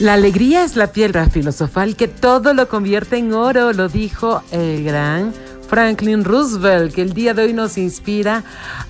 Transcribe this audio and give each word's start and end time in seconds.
La 0.00 0.14
alegría 0.14 0.64
es 0.64 0.76
la 0.76 0.92
piedra 0.92 1.28
filosofal 1.28 1.94
que 1.94 2.08
todo 2.08 2.54
lo 2.54 2.70
convierte 2.70 3.18
en 3.18 3.34
oro, 3.34 3.74
lo 3.74 3.90
dijo 3.90 4.42
el 4.50 4.82
gran 4.82 5.34
Franklin 5.68 6.24
Roosevelt, 6.24 6.94
que 6.94 7.02
el 7.02 7.12
día 7.12 7.34
de 7.34 7.42
hoy 7.42 7.52
nos 7.52 7.76
inspira 7.76 8.42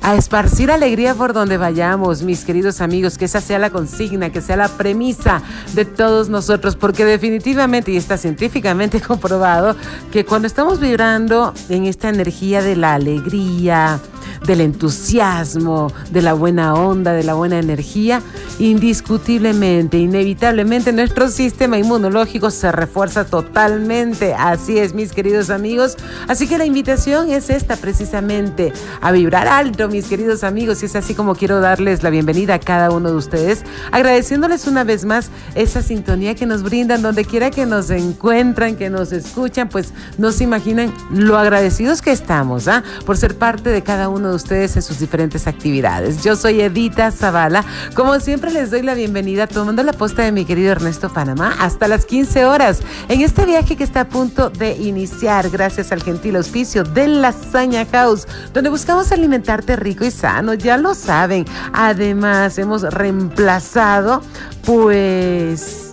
a 0.02 0.14
esparcir 0.14 0.70
alegría 0.70 1.16
por 1.16 1.32
donde 1.32 1.56
vayamos, 1.56 2.22
mis 2.22 2.44
queridos 2.44 2.80
amigos, 2.80 3.18
que 3.18 3.24
esa 3.24 3.40
sea 3.40 3.58
la 3.58 3.70
consigna, 3.70 4.30
que 4.30 4.40
sea 4.40 4.56
la 4.56 4.68
premisa 4.68 5.42
de 5.74 5.84
todos 5.84 6.28
nosotros, 6.28 6.76
porque 6.76 7.04
definitivamente, 7.04 7.90
y 7.90 7.96
está 7.96 8.16
científicamente 8.16 9.00
comprobado, 9.06 9.74
que 10.12 10.24
cuando 10.24 10.46
estamos 10.46 10.78
vibrando 10.78 11.54
en 11.68 11.86
esta 11.86 12.08
energía 12.08 12.62
de 12.62 12.76
la 12.76 12.94
alegría, 12.94 14.00
del 14.46 14.60
entusiasmo, 14.60 15.92
de 16.10 16.22
la 16.22 16.32
buena 16.32 16.74
onda, 16.74 17.12
de 17.12 17.24
la 17.24 17.34
buena 17.34 17.58
energía, 17.58 18.22
indiscutiblemente, 18.58 19.98
inevitablemente 19.98 20.92
nuestro 20.92 21.28
sistema 21.28 21.78
inmunológico 21.78 22.50
se 22.50 22.72
refuerza 22.72 23.24
totalmente. 23.24 24.34
Así 24.34 24.78
es, 24.78 24.94
mis 24.94 25.12
queridos 25.12 25.50
amigos. 25.50 25.96
Así 26.28 26.46
que 26.46 26.58
la 26.58 26.64
invitación 26.64 27.30
es 27.30 27.50
esta 27.50 27.76
precisamente, 27.76 28.72
a 29.00 29.12
vibrar 29.12 29.48
alto, 29.48 29.88
mis 29.88 30.06
queridos 30.06 30.44
amigos. 30.44 30.82
Y 30.82 30.86
es 30.86 30.96
así 30.96 31.14
como 31.14 31.34
quiero 31.34 31.60
darles 31.60 32.02
la 32.02 32.10
bienvenida 32.10 32.54
a 32.54 32.60
cada 32.60 32.90
uno 32.90 33.10
de 33.10 33.16
ustedes, 33.16 33.64
agradeciéndoles 33.92 34.66
una 34.66 34.84
vez 34.84 35.04
más 35.04 35.30
esa 35.54 35.82
sintonía 35.82 36.34
que 36.34 36.46
nos 36.46 36.62
brindan 36.62 37.02
donde 37.02 37.24
quiera 37.24 37.50
que 37.50 37.66
nos 37.66 37.90
encuentran, 37.90 38.76
que 38.76 38.90
nos 38.90 39.12
escuchan, 39.12 39.68
pues 39.68 39.92
no 40.18 40.32
se 40.32 40.44
imaginan 40.44 40.92
lo 41.10 41.38
agradecidos 41.38 42.02
que 42.02 42.12
estamos 42.12 42.68
¿ah? 42.68 42.82
por 43.06 43.16
ser 43.16 43.36
parte 43.36 43.70
de 43.70 43.82
cada 43.82 44.08
uno 44.08 44.19
de 44.28 44.34
ustedes 44.34 44.76
en 44.76 44.82
sus 44.82 44.98
diferentes 44.98 45.46
actividades. 45.46 46.22
Yo 46.22 46.36
soy 46.36 46.60
Edita 46.60 47.10
Zavala. 47.10 47.64
Como 47.94 48.20
siempre 48.20 48.52
les 48.52 48.70
doy 48.70 48.82
la 48.82 48.94
bienvenida 48.94 49.46
tomando 49.46 49.82
la 49.82 49.92
posta 49.92 50.22
de 50.22 50.32
mi 50.32 50.44
querido 50.44 50.72
Ernesto 50.72 51.12
Panamá 51.12 51.56
hasta 51.58 51.88
las 51.88 52.04
15 52.04 52.44
horas 52.44 52.80
en 53.08 53.22
este 53.22 53.46
viaje 53.46 53.76
que 53.76 53.84
está 53.84 54.02
a 54.02 54.08
punto 54.08 54.50
de 54.50 54.76
iniciar 54.76 55.48
gracias 55.50 55.92
al 55.92 56.02
gentil 56.02 56.36
auspicio 56.36 56.84
de 56.84 57.08
Lasaña 57.08 57.86
House, 57.86 58.26
donde 58.52 58.70
buscamos 58.70 59.12
alimentarte 59.12 59.76
rico 59.76 60.04
y 60.04 60.10
sano, 60.10 60.54
ya 60.54 60.76
lo 60.76 60.94
saben. 60.94 61.46
Además, 61.72 62.58
hemos 62.58 62.82
reemplazado 62.82 64.22
pues 64.64 65.89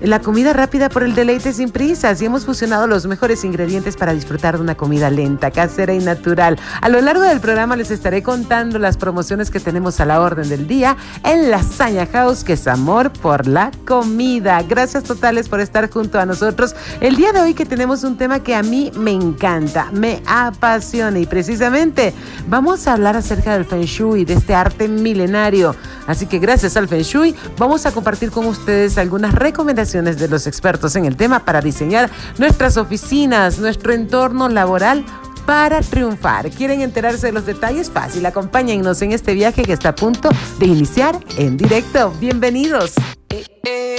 la 0.00 0.20
comida 0.20 0.54
rápida 0.54 0.88
por 0.88 1.02
el 1.02 1.14
deleite 1.14 1.52
sin 1.52 1.70
prisas 1.70 2.22
y 2.22 2.24
hemos 2.24 2.46
fusionado 2.46 2.86
los 2.86 3.06
mejores 3.06 3.44
ingredientes 3.44 3.96
para 3.96 4.14
disfrutar 4.14 4.56
de 4.56 4.62
una 4.62 4.74
comida 4.74 5.10
lenta, 5.10 5.50
casera 5.50 5.92
y 5.92 5.98
natural. 5.98 6.58
A 6.80 6.88
lo 6.88 7.00
largo 7.00 7.22
del 7.22 7.40
programa 7.40 7.76
les 7.76 7.90
estaré 7.90 8.22
contando 8.22 8.78
las 8.78 8.96
promociones 8.96 9.50
que 9.50 9.60
tenemos 9.60 10.00
a 10.00 10.06
la 10.06 10.20
orden 10.20 10.48
del 10.48 10.66
día 10.66 10.96
en 11.22 11.50
Lasaña 11.50 12.06
House, 12.06 12.44
que 12.44 12.54
es 12.54 12.66
amor 12.66 13.12
por 13.12 13.46
la 13.46 13.70
comida. 13.86 14.62
Gracias 14.62 15.04
totales 15.04 15.48
por 15.48 15.60
estar 15.60 15.90
junto 15.90 16.18
a 16.18 16.24
nosotros 16.24 16.74
el 17.00 17.16
día 17.16 17.32
de 17.32 17.40
hoy 17.40 17.54
que 17.54 17.66
tenemos 17.66 18.02
un 18.02 18.16
tema 18.16 18.42
que 18.42 18.54
a 18.54 18.62
mí 18.62 18.90
me 18.96 19.12
encanta, 19.12 19.90
me 19.92 20.22
apasiona 20.26 21.18
y 21.18 21.26
precisamente 21.26 22.14
vamos 22.48 22.86
a 22.86 22.94
hablar 22.94 23.16
acerca 23.16 23.52
del 23.52 23.66
Feng 23.66 23.84
Shui, 23.84 24.24
de 24.24 24.34
este 24.34 24.54
arte 24.54 24.88
milenario. 24.88 25.76
Así 26.06 26.26
que 26.26 26.38
gracias 26.38 26.76
al 26.78 26.88
Feng 26.88 27.02
Shui 27.02 27.34
vamos 27.58 27.84
a 27.84 27.92
compartir 27.92 28.30
con 28.30 28.46
ustedes 28.46 28.96
algunas 28.96 29.34
recomendaciones 29.34 29.89
de 29.92 30.28
los 30.28 30.46
expertos 30.46 30.94
en 30.94 31.04
el 31.04 31.16
tema 31.16 31.44
para 31.44 31.60
diseñar 31.60 32.10
nuestras 32.38 32.76
oficinas, 32.76 33.58
nuestro 33.58 33.92
entorno 33.92 34.48
laboral 34.48 35.04
para 35.46 35.80
triunfar. 35.80 36.48
¿Quieren 36.50 36.80
enterarse 36.80 37.26
de 37.26 37.32
los 37.32 37.44
detalles? 37.44 37.90
Fácil, 37.90 38.24
acompáñennos 38.24 39.02
en 39.02 39.12
este 39.12 39.34
viaje 39.34 39.62
que 39.62 39.72
está 39.72 39.90
a 39.90 39.94
punto 39.94 40.28
de 40.58 40.66
iniciar 40.66 41.18
en 41.38 41.56
directo. 41.56 42.12
Bienvenidos. 42.20 42.92
Eh, 43.30 43.44
eh, 43.64 43.89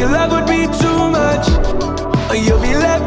Your 0.00 0.08
love 0.08 0.32
would 0.32 0.46
be 0.46 0.64
too 0.78 1.10
much, 1.10 1.46
or 2.30 2.36
you'll 2.36 2.58
be 2.58 2.74
left. 2.74 2.99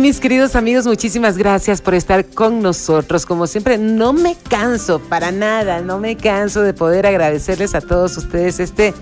Mis 0.00 0.20
queridos 0.20 0.54
amigos, 0.54 0.86
muchísimas 0.86 1.36
gracias 1.36 1.80
por 1.80 1.94
estar 1.94 2.24
con 2.26 2.60
nosotros. 2.60 3.26
Como 3.26 3.46
siempre, 3.46 3.78
no 3.78 4.12
me 4.12 4.36
canso 4.36 5.00
para 5.00 5.32
nada, 5.32 5.80
no 5.80 5.98
me 5.98 6.16
canso 6.16 6.62
de 6.62 6.72
poder 6.72 7.06
agradecerles 7.06 7.74
a 7.74 7.80
todos 7.80 8.16
ustedes 8.16 8.60
este 8.60 8.94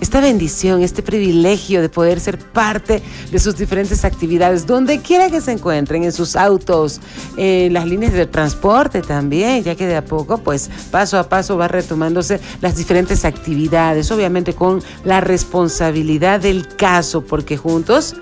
esta 0.00 0.20
bendición, 0.20 0.82
este 0.82 1.02
privilegio 1.02 1.80
de 1.80 1.88
poder 1.88 2.18
ser 2.18 2.36
parte 2.36 3.00
de 3.30 3.38
sus 3.38 3.56
diferentes 3.56 4.04
actividades, 4.04 4.66
donde 4.66 5.00
quiera 5.00 5.30
que 5.30 5.40
se 5.40 5.52
encuentren, 5.52 6.02
en 6.02 6.12
sus 6.12 6.34
autos, 6.34 7.00
en 7.36 7.72
las 7.72 7.86
líneas 7.86 8.12
de 8.12 8.26
transporte 8.26 9.00
también, 9.00 9.62
ya 9.62 9.76
que 9.76 9.86
de 9.86 9.96
a 9.96 10.04
poco, 10.04 10.38
pues 10.38 10.70
paso 10.90 11.18
a 11.18 11.28
paso 11.28 11.56
va 11.56 11.68
retomándose 11.68 12.40
las 12.60 12.76
diferentes 12.76 13.24
actividades, 13.24 14.10
obviamente 14.10 14.54
con 14.54 14.82
la 15.04 15.20
responsabilidad 15.20 16.40
del 16.40 16.66
caso, 16.76 17.22
porque 17.24 17.56
juntos 17.56 18.16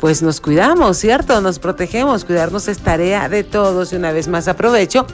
pues 0.00 0.22
nos 0.22 0.40
cuidamos, 0.40 0.98
¿cierto? 0.98 1.40
Nos 1.40 1.58
protegemos, 1.58 2.24
cuidarnos 2.24 2.68
es 2.68 2.78
tarea 2.78 3.28
de 3.28 3.44
todos 3.44 3.92
y 3.92 3.96
una 3.96 4.12
vez 4.12 4.28
más 4.28 4.48
aprovecho 4.48 5.06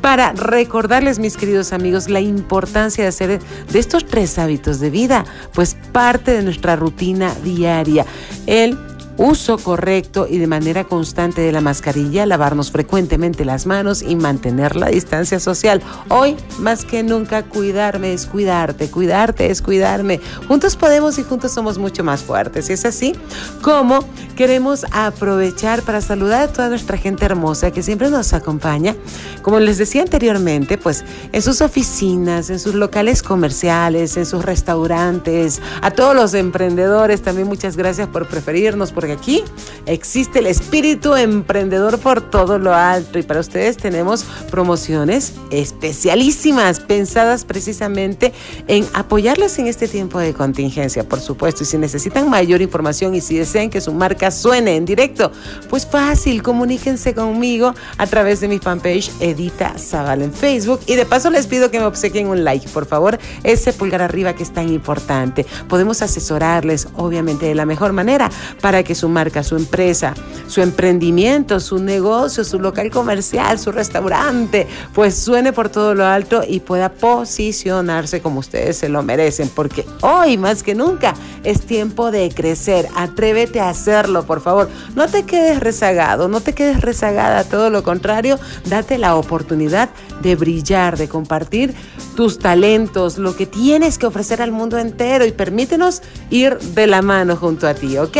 para 0.00 0.32
recordarles, 0.32 1.18
mis 1.18 1.36
queridos 1.36 1.72
amigos, 1.72 2.08
la 2.08 2.20
importancia 2.20 3.04
de 3.04 3.08
hacer 3.08 3.40
de 3.40 3.78
estos 3.78 4.06
tres 4.06 4.38
hábitos 4.38 4.80
de 4.80 4.90
vida, 4.90 5.24
pues 5.52 5.76
parte 5.92 6.32
de 6.32 6.42
nuestra 6.42 6.76
rutina 6.76 7.34
diaria. 7.42 8.06
El 8.46 8.78
uso 9.16 9.58
correcto 9.58 10.26
y 10.28 10.38
de 10.38 10.46
manera 10.46 10.84
constante 10.84 11.40
de 11.40 11.52
la 11.52 11.60
mascarilla, 11.60 12.26
lavarnos 12.26 12.70
frecuentemente 12.70 13.44
las 13.44 13.66
manos 13.66 14.02
y 14.02 14.16
mantener 14.16 14.76
la 14.76 14.88
distancia 14.88 15.40
social. 15.40 15.82
Hoy, 16.08 16.36
más 16.58 16.84
que 16.84 17.02
nunca, 17.02 17.42
cuidarme 17.44 18.12
es 18.12 18.26
cuidarte, 18.26 18.90
cuidarte 18.90 19.50
es 19.50 19.62
cuidarme. 19.62 20.20
Juntos 20.48 20.76
podemos 20.76 21.18
y 21.18 21.22
juntos 21.22 21.52
somos 21.52 21.78
mucho 21.78 22.04
más 22.04 22.22
fuertes. 22.22 22.70
Y 22.70 22.74
es 22.74 22.84
así 22.84 23.14
como 23.62 24.04
queremos 24.36 24.84
aprovechar 24.92 25.82
para 25.82 26.00
saludar 26.00 26.42
a 26.42 26.48
toda 26.48 26.68
nuestra 26.68 26.98
gente 26.98 27.24
hermosa 27.24 27.70
que 27.70 27.82
siempre 27.82 28.10
nos 28.10 28.32
acompaña. 28.32 28.94
Como 29.42 29.60
les 29.60 29.78
decía 29.78 30.02
anteriormente, 30.02 30.76
pues 30.78 31.04
en 31.32 31.42
sus 31.42 31.60
oficinas, 31.60 32.50
en 32.50 32.58
sus 32.58 32.74
locales 32.74 33.22
comerciales, 33.22 34.16
en 34.16 34.26
sus 34.26 34.44
restaurantes, 34.44 35.62
a 35.80 35.90
todos 35.90 36.14
los 36.14 36.34
emprendedores, 36.34 37.22
también 37.22 37.48
muchas 37.48 37.76
gracias 37.76 38.08
por 38.08 38.26
preferirnos, 38.26 38.92
por 38.92 39.05
aquí 39.12 39.44
existe 39.86 40.40
el 40.40 40.46
espíritu 40.46 41.14
emprendedor 41.14 41.98
por 41.98 42.20
todo 42.20 42.58
lo 42.58 42.74
alto 42.74 43.18
y 43.18 43.22
para 43.22 43.40
ustedes 43.40 43.76
tenemos 43.76 44.24
promociones 44.50 45.34
especialísimas 45.50 46.80
pensadas 46.80 47.44
precisamente 47.44 48.32
en 48.66 48.86
apoyarles 48.94 49.58
en 49.58 49.66
este 49.66 49.88
tiempo 49.88 50.18
de 50.18 50.34
contingencia, 50.34 51.08
por 51.08 51.20
supuesto. 51.20 51.62
Y 51.62 51.66
si 51.66 51.78
necesitan 51.78 52.28
mayor 52.28 52.62
información 52.62 53.14
y 53.14 53.20
si 53.20 53.38
desean 53.38 53.70
que 53.70 53.80
su 53.80 53.92
marca 53.92 54.30
suene 54.30 54.76
en 54.76 54.84
directo, 54.84 55.30
pues 55.70 55.86
fácil, 55.86 56.42
comuníquense 56.42 57.14
conmigo 57.14 57.74
a 57.98 58.06
través 58.06 58.40
de 58.40 58.48
mi 58.48 58.58
fanpage 58.58 59.10
Edita 59.20 59.74
Zaval 59.78 60.22
en 60.22 60.32
Facebook 60.32 60.80
y 60.86 60.96
de 60.96 61.06
paso 61.06 61.30
les 61.30 61.46
pido 61.46 61.70
que 61.70 61.78
me 61.78 61.86
obsequien 61.86 62.26
un 62.28 62.44
like, 62.44 62.68
por 62.70 62.86
favor, 62.86 63.18
ese 63.44 63.72
pulgar 63.72 64.02
arriba 64.02 64.34
que 64.34 64.42
es 64.42 64.52
tan 64.52 64.68
importante. 64.68 65.46
Podemos 65.68 66.02
asesorarles, 66.02 66.88
obviamente, 66.96 67.46
de 67.46 67.54
la 67.54 67.66
mejor 67.66 67.92
manera 67.92 68.30
para 68.60 68.82
que 68.82 68.94
su 68.96 69.08
marca, 69.08 69.42
su 69.42 69.56
empresa, 69.56 70.14
su 70.48 70.60
emprendimiento, 70.60 71.60
su 71.60 71.78
negocio, 71.78 72.44
su 72.44 72.58
local 72.58 72.90
comercial, 72.90 73.58
su 73.58 73.72
restaurante, 73.72 74.66
pues 74.94 75.16
suene 75.16 75.52
por 75.52 75.68
todo 75.68 75.94
lo 75.94 76.04
alto 76.04 76.42
y 76.46 76.60
pueda 76.60 76.88
posicionarse 76.88 78.20
como 78.20 78.40
ustedes 78.40 78.76
se 78.76 78.88
lo 78.88 79.02
merecen, 79.02 79.48
porque 79.48 79.86
hoy 80.00 80.36
más 80.38 80.62
que 80.62 80.74
nunca 80.74 81.14
es 81.44 81.62
tiempo 81.62 82.10
de 82.10 82.30
crecer. 82.30 82.88
Atrévete 82.96 83.60
a 83.60 83.68
hacerlo, 83.68 84.24
por 84.24 84.40
favor. 84.40 84.68
No 84.94 85.06
te 85.08 85.24
quedes 85.24 85.60
rezagado, 85.60 86.28
no 86.28 86.40
te 86.40 86.52
quedes 86.52 86.80
rezagada, 86.80 87.44
todo 87.44 87.70
lo 87.70 87.82
contrario, 87.82 88.38
date 88.66 88.98
la 88.98 89.16
oportunidad 89.16 89.90
de 90.22 90.34
brillar, 90.34 90.96
de 90.96 91.08
compartir 91.08 91.74
tus 92.16 92.38
talentos, 92.38 93.18
lo 93.18 93.36
que 93.36 93.46
tienes 93.46 93.98
que 93.98 94.06
ofrecer 94.06 94.40
al 94.40 94.50
mundo 94.50 94.78
entero 94.78 95.26
y 95.26 95.32
permítenos 95.32 96.02
ir 96.30 96.58
de 96.58 96.86
la 96.86 97.02
mano 97.02 97.36
junto 97.36 97.68
a 97.68 97.74
ti, 97.74 97.98
¿ok? 97.98 98.16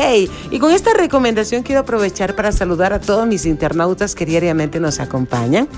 Con 0.67 0.75
esta 0.75 0.95
recomendación 0.95 1.63
quiero 1.63 1.83
aprovechar 1.83 2.35
para 2.35 2.51
saludar 2.51 2.93
a 2.93 3.01
todos 3.01 3.25
mis 3.25 3.47
internautas 3.47 4.17
que 4.17 4.27
diariamente 4.27 4.81
nos 4.81 4.99
acompañan 4.99 5.69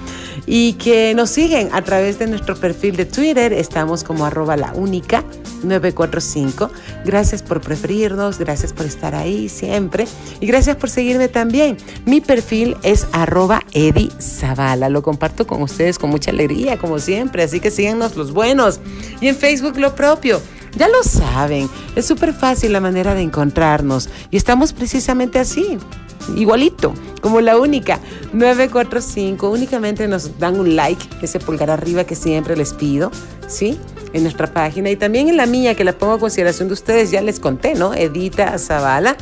y 0.47 0.73
que 0.79 1.13
nos 1.15 1.29
siguen 1.29 1.69
a 1.73 1.83
través 1.83 2.19
de 2.19 2.27
nuestro 2.27 2.57
perfil 2.57 2.97
de 2.97 3.05
Twitter. 3.05 3.53
Estamos 3.53 4.03
como 4.03 4.25
arroba 4.25 4.57
la 4.57 4.73
única 4.73 5.25
945. 5.63 6.71
Gracias 7.05 7.43
por 7.43 7.61
preferirnos, 7.61 8.39
gracias 8.39 8.73
por 8.73 8.87
estar 8.87 9.15
ahí 9.15 9.51
siempre 9.51 10.07
y 10.41 10.47
gracias 10.47 10.77
por 10.77 10.89
seguirme 10.89 11.29
también. 11.29 11.77
Mi 12.07 12.23
perfil 12.23 12.75
es 12.83 13.09
arroba. 13.13 13.63
Lo 14.89 15.03
comparto 15.03 15.47
con 15.47 15.61
ustedes 15.61 15.99
con 15.99 16.09
mucha 16.09 16.31
alegría, 16.31 16.79
como 16.79 16.99
siempre, 16.99 17.43
así 17.43 17.61
que 17.61 17.71
síganos 17.71 18.17
los 18.17 18.33
buenos. 18.33 18.81
Y 19.21 19.29
en 19.29 19.37
Facebook 19.37 19.77
lo 19.77 19.95
propio. 19.95 20.41
Ya 20.79 20.87
lo 20.87 21.03
saben, 21.03 21.69
es 21.97 22.07
súper 22.07 22.33
fácil 22.33 22.73
la 22.73 22.81
manera 22.81 23.13
de 23.13 23.21
encontrarnos 23.21 24.09
y 24.31 24.37
estamos 24.37 24.73
precisamente 24.73 25.41
así, 25.41 25.77
igualito, 26.37 26.95
como 27.21 27.41
la 27.41 27.59
única. 27.59 27.99
945, 28.33 29.51
únicamente 29.51 30.07
nos 30.07 30.39
dan 30.39 30.61
un 30.61 30.77
like, 30.77 31.05
ese 31.21 31.41
pulgar 31.41 31.71
arriba 31.71 32.05
que 32.05 32.15
siempre 32.15 32.57
les 32.57 32.75
pido, 32.75 33.11
¿sí? 33.49 33.77
En 34.13 34.23
nuestra 34.23 34.53
página 34.53 34.89
y 34.89 34.95
también 34.95 35.29
en 35.29 35.37
la 35.37 35.47
mía 35.47 35.75
que 35.75 35.83
la 35.83 35.99
pongo 35.99 36.13
a 36.13 36.21
consideración 36.21 36.69
de 36.69 36.75
ustedes, 36.75 37.11
ya 37.11 37.23
les 37.23 37.41
conté, 37.41 37.75
¿no? 37.75 37.93
Edita 37.93 38.57
Zavala. 38.57 39.17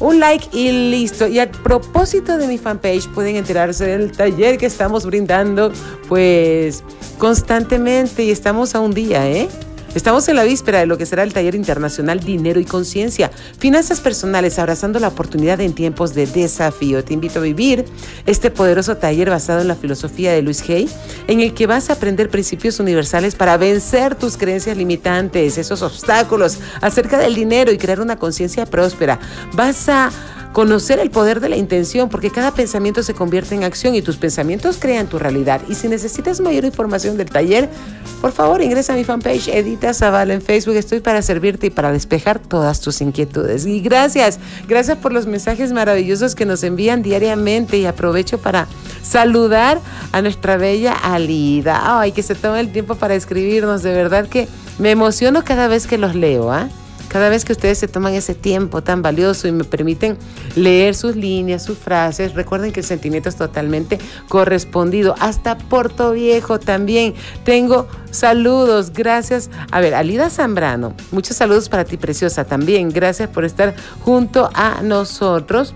Un 0.00 0.18
like 0.18 0.48
y 0.52 0.90
listo. 0.90 1.28
Y 1.28 1.38
a 1.38 1.48
propósito 1.48 2.38
de 2.38 2.48
mi 2.48 2.58
fanpage, 2.58 3.06
pueden 3.10 3.36
enterarse 3.36 3.86
del 3.86 4.10
taller 4.10 4.58
que 4.58 4.66
estamos 4.66 5.06
brindando, 5.06 5.70
pues 6.08 6.82
constantemente 7.18 8.24
y 8.24 8.32
estamos 8.32 8.74
a 8.74 8.80
un 8.80 8.94
día, 8.94 9.30
¿eh? 9.30 9.48
Estamos 9.94 10.26
en 10.28 10.36
la 10.36 10.44
víspera 10.44 10.80
de 10.80 10.86
lo 10.86 10.96
que 10.96 11.04
será 11.04 11.22
el 11.22 11.34
taller 11.34 11.54
internacional 11.54 12.20
Dinero 12.20 12.58
y 12.58 12.64
Conciencia, 12.64 13.30
Finanzas 13.58 14.00
Personales, 14.00 14.58
abrazando 14.58 14.98
la 14.98 15.08
oportunidad 15.08 15.60
en 15.60 15.74
tiempos 15.74 16.14
de 16.14 16.26
desafío. 16.26 17.04
Te 17.04 17.12
invito 17.12 17.40
a 17.40 17.42
vivir 17.42 17.84
este 18.24 18.50
poderoso 18.50 18.96
taller 18.96 19.28
basado 19.28 19.60
en 19.60 19.68
la 19.68 19.76
filosofía 19.76 20.32
de 20.32 20.40
Luis 20.40 20.66
Hay, 20.70 20.88
en 21.28 21.40
el 21.40 21.52
que 21.52 21.66
vas 21.66 21.90
a 21.90 21.92
aprender 21.92 22.30
principios 22.30 22.80
universales 22.80 23.34
para 23.34 23.58
vencer 23.58 24.14
tus 24.14 24.38
creencias 24.38 24.78
limitantes, 24.78 25.58
esos 25.58 25.82
obstáculos 25.82 26.58
acerca 26.80 27.18
del 27.18 27.34
dinero 27.34 27.70
y 27.70 27.76
crear 27.76 28.00
una 28.00 28.16
conciencia 28.16 28.64
próspera. 28.64 29.20
Vas 29.52 29.90
a 29.90 30.10
conocer 30.52 30.98
el 30.98 31.10
poder 31.10 31.40
de 31.40 31.48
la 31.48 31.56
intención, 31.56 32.08
porque 32.08 32.30
cada 32.30 32.52
pensamiento 32.52 33.02
se 33.02 33.14
convierte 33.14 33.54
en 33.54 33.64
acción 33.64 33.94
y 33.94 34.02
tus 34.02 34.16
pensamientos 34.16 34.76
crean 34.78 35.06
tu 35.06 35.18
realidad. 35.18 35.60
Y 35.68 35.74
si 35.74 35.88
necesitas 35.88 36.40
mayor 36.40 36.64
información 36.64 37.16
del 37.16 37.30
taller, 37.30 37.68
por 38.20 38.32
favor 38.32 38.60
ingresa 38.62 38.92
a 38.92 38.96
mi 38.96 39.04
fanpage 39.04 39.48
Edita 39.48 39.94
Zavala 39.94 40.34
en 40.34 40.42
Facebook. 40.42 40.76
Estoy 40.76 41.00
para 41.00 41.22
servirte 41.22 41.68
y 41.68 41.70
para 41.70 41.90
despejar 41.90 42.38
todas 42.38 42.80
tus 42.80 43.00
inquietudes. 43.00 43.66
Y 43.66 43.80
gracias, 43.80 44.38
gracias 44.68 44.98
por 44.98 45.12
los 45.12 45.26
mensajes 45.26 45.72
maravillosos 45.72 46.34
que 46.34 46.44
nos 46.44 46.62
envían 46.62 47.02
diariamente 47.02 47.78
y 47.78 47.86
aprovecho 47.86 48.38
para 48.38 48.68
saludar 49.02 49.80
a 50.12 50.22
nuestra 50.22 50.56
bella 50.56 50.92
Alida. 50.92 52.00
Ay, 52.00 52.12
que 52.12 52.22
se 52.22 52.34
toma 52.34 52.60
el 52.60 52.72
tiempo 52.72 52.94
para 52.94 53.14
escribirnos. 53.14 53.82
De 53.82 53.92
verdad 53.94 54.28
que 54.28 54.48
me 54.78 54.90
emociono 54.90 55.44
cada 55.44 55.68
vez 55.68 55.86
que 55.86 55.98
los 55.98 56.14
leo, 56.14 56.52
¿ah? 56.52 56.68
Cada 57.12 57.28
vez 57.28 57.44
que 57.44 57.52
ustedes 57.52 57.76
se 57.76 57.88
toman 57.88 58.14
ese 58.14 58.34
tiempo 58.34 58.82
tan 58.82 59.02
valioso 59.02 59.46
y 59.46 59.52
me 59.52 59.64
permiten 59.64 60.16
leer 60.56 60.94
sus 60.94 61.14
líneas, 61.14 61.62
sus 61.62 61.76
frases, 61.76 62.32
recuerden 62.32 62.72
que 62.72 62.80
el 62.80 62.86
sentimiento 62.86 63.28
es 63.28 63.36
totalmente 63.36 63.98
correspondido. 64.28 65.14
Hasta 65.20 65.58
Puerto 65.58 66.12
Viejo 66.12 66.58
también. 66.58 67.12
Tengo 67.44 67.86
saludos, 68.10 68.94
gracias. 68.94 69.50
A 69.70 69.80
ver, 69.80 69.94
Alida 69.94 70.30
Zambrano, 70.30 70.94
muchos 71.10 71.36
saludos 71.36 71.68
para 71.68 71.84
ti, 71.84 71.98
preciosa, 71.98 72.44
también. 72.44 72.88
Gracias 72.88 73.28
por 73.28 73.44
estar 73.44 73.74
junto 74.00 74.48
a 74.54 74.80
nosotros 74.82 75.74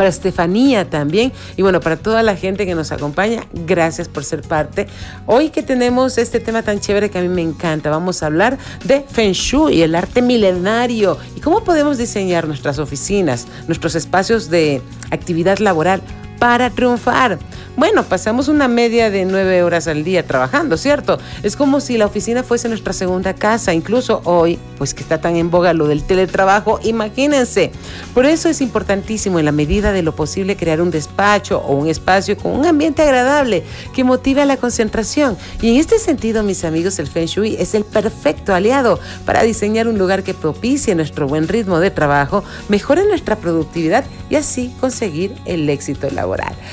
para 0.00 0.08
Estefanía 0.08 0.88
también. 0.88 1.30
Y 1.58 1.62
bueno, 1.62 1.78
para 1.80 1.98
toda 1.98 2.22
la 2.22 2.34
gente 2.34 2.64
que 2.64 2.74
nos 2.74 2.90
acompaña, 2.90 3.42
gracias 3.52 4.08
por 4.08 4.24
ser 4.24 4.40
parte. 4.40 4.86
Hoy 5.26 5.50
que 5.50 5.62
tenemos 5.62 6.16
este 6.16 6.40
tema 6.40 6.62
tan 6.62 6.80
chévere 6.80 7.10
que 7.10 7.18
a 7.18 7.20
mí 7.20 7.28
me 7.28 7.42
encanta, 7.42 7.90
vamos 7.90 8.22
a 8.22 8.26
hablar 8.26 8.56
de 8.82 9.04
Feng 9.06 9.32
Shui, 9.32 9.82
el 9.82 9.94
arte 9.94 10.22
milenario. 10.22 11.18
Y 11.36 11.40
cómo 11.40 11.64
podemos 11.64 11.98
diseñar 11.98 12.48
nuestras 12.48 12.78
oficinas, 12.78 13.46
nuestros 13.66 13.94
espacios 13.94 14.48
de 14.48 14.80
actividad 15.10 15.58
laboral 15.58 16.00
para 16.40 16.70
triunfar. 16.70 17.38
Bueno, 17.76 18.02
pasamos 18.02 18.48
una 18.48 18.66
media 18.66 19.10
de 19.10 19.24
nueve 19.24 19.62
horas 19.62 19.86
al 19.86 20.02
día 20.02 20.26
trabajando, 20.26 20.76
¿cierto? 20.76 21.18
Es 21.42 21.54
como 21.54 21.80
si 21.80 21.96
la 21.96 22.06
oficina 22.06 22.42
fuese 22.42 22.68
nuestra 22.68 22.92
segunda 22.92 23.34
casa, 23.34 23.72
incluso 23.72 24.22
hoy, 24.24 24.58
pues 24.76 24.92
que 24.92 25.02
está 25.02 25.20
tan 25.20 25.36
en 25.36 25.50
boga 25.50 25.72
lo 25.72 25.86
del 25.86 26.02
teletrabajo, 26.02 26.80
imagínense. 26.82 27.70
Por 28.12 28.26
eso 28.26 28.48
es 28.48 28.60
importantísimo 28.60 29.38
en 29.38 29.44
la 29.44 29.52
medida 29.52 29.92
de 29.92 30.02
lo 30.02 30.16
posible 30.16 30.56
crear 30.56 30.80
un 30.80 30.90
despacho 30.90 31.58
o 31.60 31.74
un 31.76 31.88
espacio 31.88 32.36
con 32.36 32.52
un 32.52 32.66
ambiente 32.66 33.02
agradable 33.02 33.62
que 33.94 34.02
motive 34.02 34.42
a 34.42 34.46
la 34.46 34.56
concentración. 34.56 35.36
Y 35.62 35.70
en 35.70 35.76
este 35.76 35.98
sentido, 35.98 36.42
mis 36.42 36.64
amigos, 36.64 36.98
el 36.98 37.06
Feng 37.06 37.26
Shui 37.26 37.56
es 37.58 37.74
el 37.74 37.84
perfecto 37.84 38.54
aliado 38.54 38.98
para 39.24 39.42
diseñar 39.42 39.88
un 39.88 39.98
lugar 39.98 40.22
que 40.22 40.34
propicie 40.34 40.94
nuestro 40.94 41.28
buen 41.28 41.48
ritmo 41.48 41.78
de 41.80 41.90
trabajo, 41.90 42.44
mejore 42.68 43.06
nuestra 43.06 43.36
productividad 43.36 44.04
y 44.28 44.36
así 44.36 44.74
conseguir 44.80 45.34
el 45.44 45.68
éxito 45.68 46.08
laboral. 46.10 46.29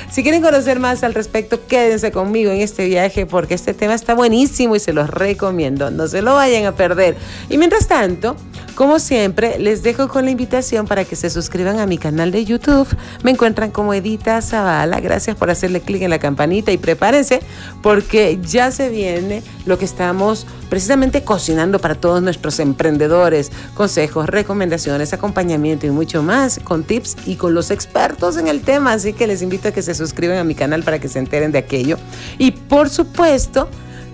Si 0.09 0.23
quieren 0.23 0.41
conocer 0.41 0.79
más 0.79 1.03
al 1.03 1.13
respecto, 1.13 1.65
quédense 1.67 2.11
conmigo 2.11 2.51
en 2.51 2.61
este 2.61 2.85
viaje 2.85 3.25
porque 3.25 3.53
este 3.53 3.73
tema 3.73 3.93
está 3.93 4.13
buenísimo 4.13 4.75
y 4.75 4.79
se 4.79 4.93
los 4.93 5.09
recomiendo. 5.09 5.91
No 5.91 6.07
se 6.07 6.21
lo 6.21 6.35
vayan 6.35 6.65
a 6.65 6.75
perder. 6.75 7.15
Y 7.49 7.57
mientras 7.57 7.87
tanto, 7.87 8.35
como 8.77 8.99
siempre, 8.99 9.57
les 9.57 9.81
dejo 9.81 10.07
con 10.07 10.25
la 10.25 10.29
invitación 10.29 10.85
para 10.85 11.03
que 11.03 11.15
se 11.15 11.31
suscriban 11.31 11.79
a 11.79 11.87
mi 11.87 11.97
canal 11.97 12.29
de 12.29 12.45
YouTube. 12.45 12.87
Me 13.23 13.31
encuentran 13.31 13.71
como 13.71 13.91
Edita 13.91 14.39
Zavala. 14.39 14.99
Gracias 14.99 15.35
por 15.35 15.49
hacerle 15.49 15.81
clic 15.81 16.03
en 16.03 16.11
la 16.11 16.19
campanita 16.19 16.71
y 16.71 16.77
prepárense 16.77 17.39
porque 17.81 18.39
ya 18.39 18.69
se 18.69 18.89
viene 18.89 19.41
lo 19.65 19.79
que 19.79 19.85
estamos 19.85 20.45
precisamente 20.69 21.23
cocinando 21.23 21.79
para 21.79 21.95
todos 21.95 22.21
nuestros 22.21 22.59
emprendedores. 22.59 23.51
Consejos, 23.73 24.27
recomendaciones, 24.27 25.11
acompañamiento 25.11 25.87
y 25.87 25.89
mucho 25.89 26.21
más 26.21 26.59
con 26.63 26.83
tips 26.83 27.17
y 27.25 27.35
con 27.35 27.55
los 27.55 27.71
expertos 27.71 28.37
en 28.37 28.47
el 28.47 28.61
tema. 28.61 28.93
Así 28.93 29.13
que 29.13 29.25
les 29.25 29.41
invito 29.41 29.69
a 29.69 29.71
que 29.71 29.81
se 29.81 29.95
suscriban 29.95 30.37
a 30.37 30.43
mi 30.43 30.53
canal 30.53 30.83
para 30.83 30.99
que 30.99 31.07
se 31.07 31.17
enteren 31.17 31.51
de 31.51 31.57
aquello. 31.57 31.97
Y 32.37 32.51
por 32.51 32.91
supuesto, 32.91 33.69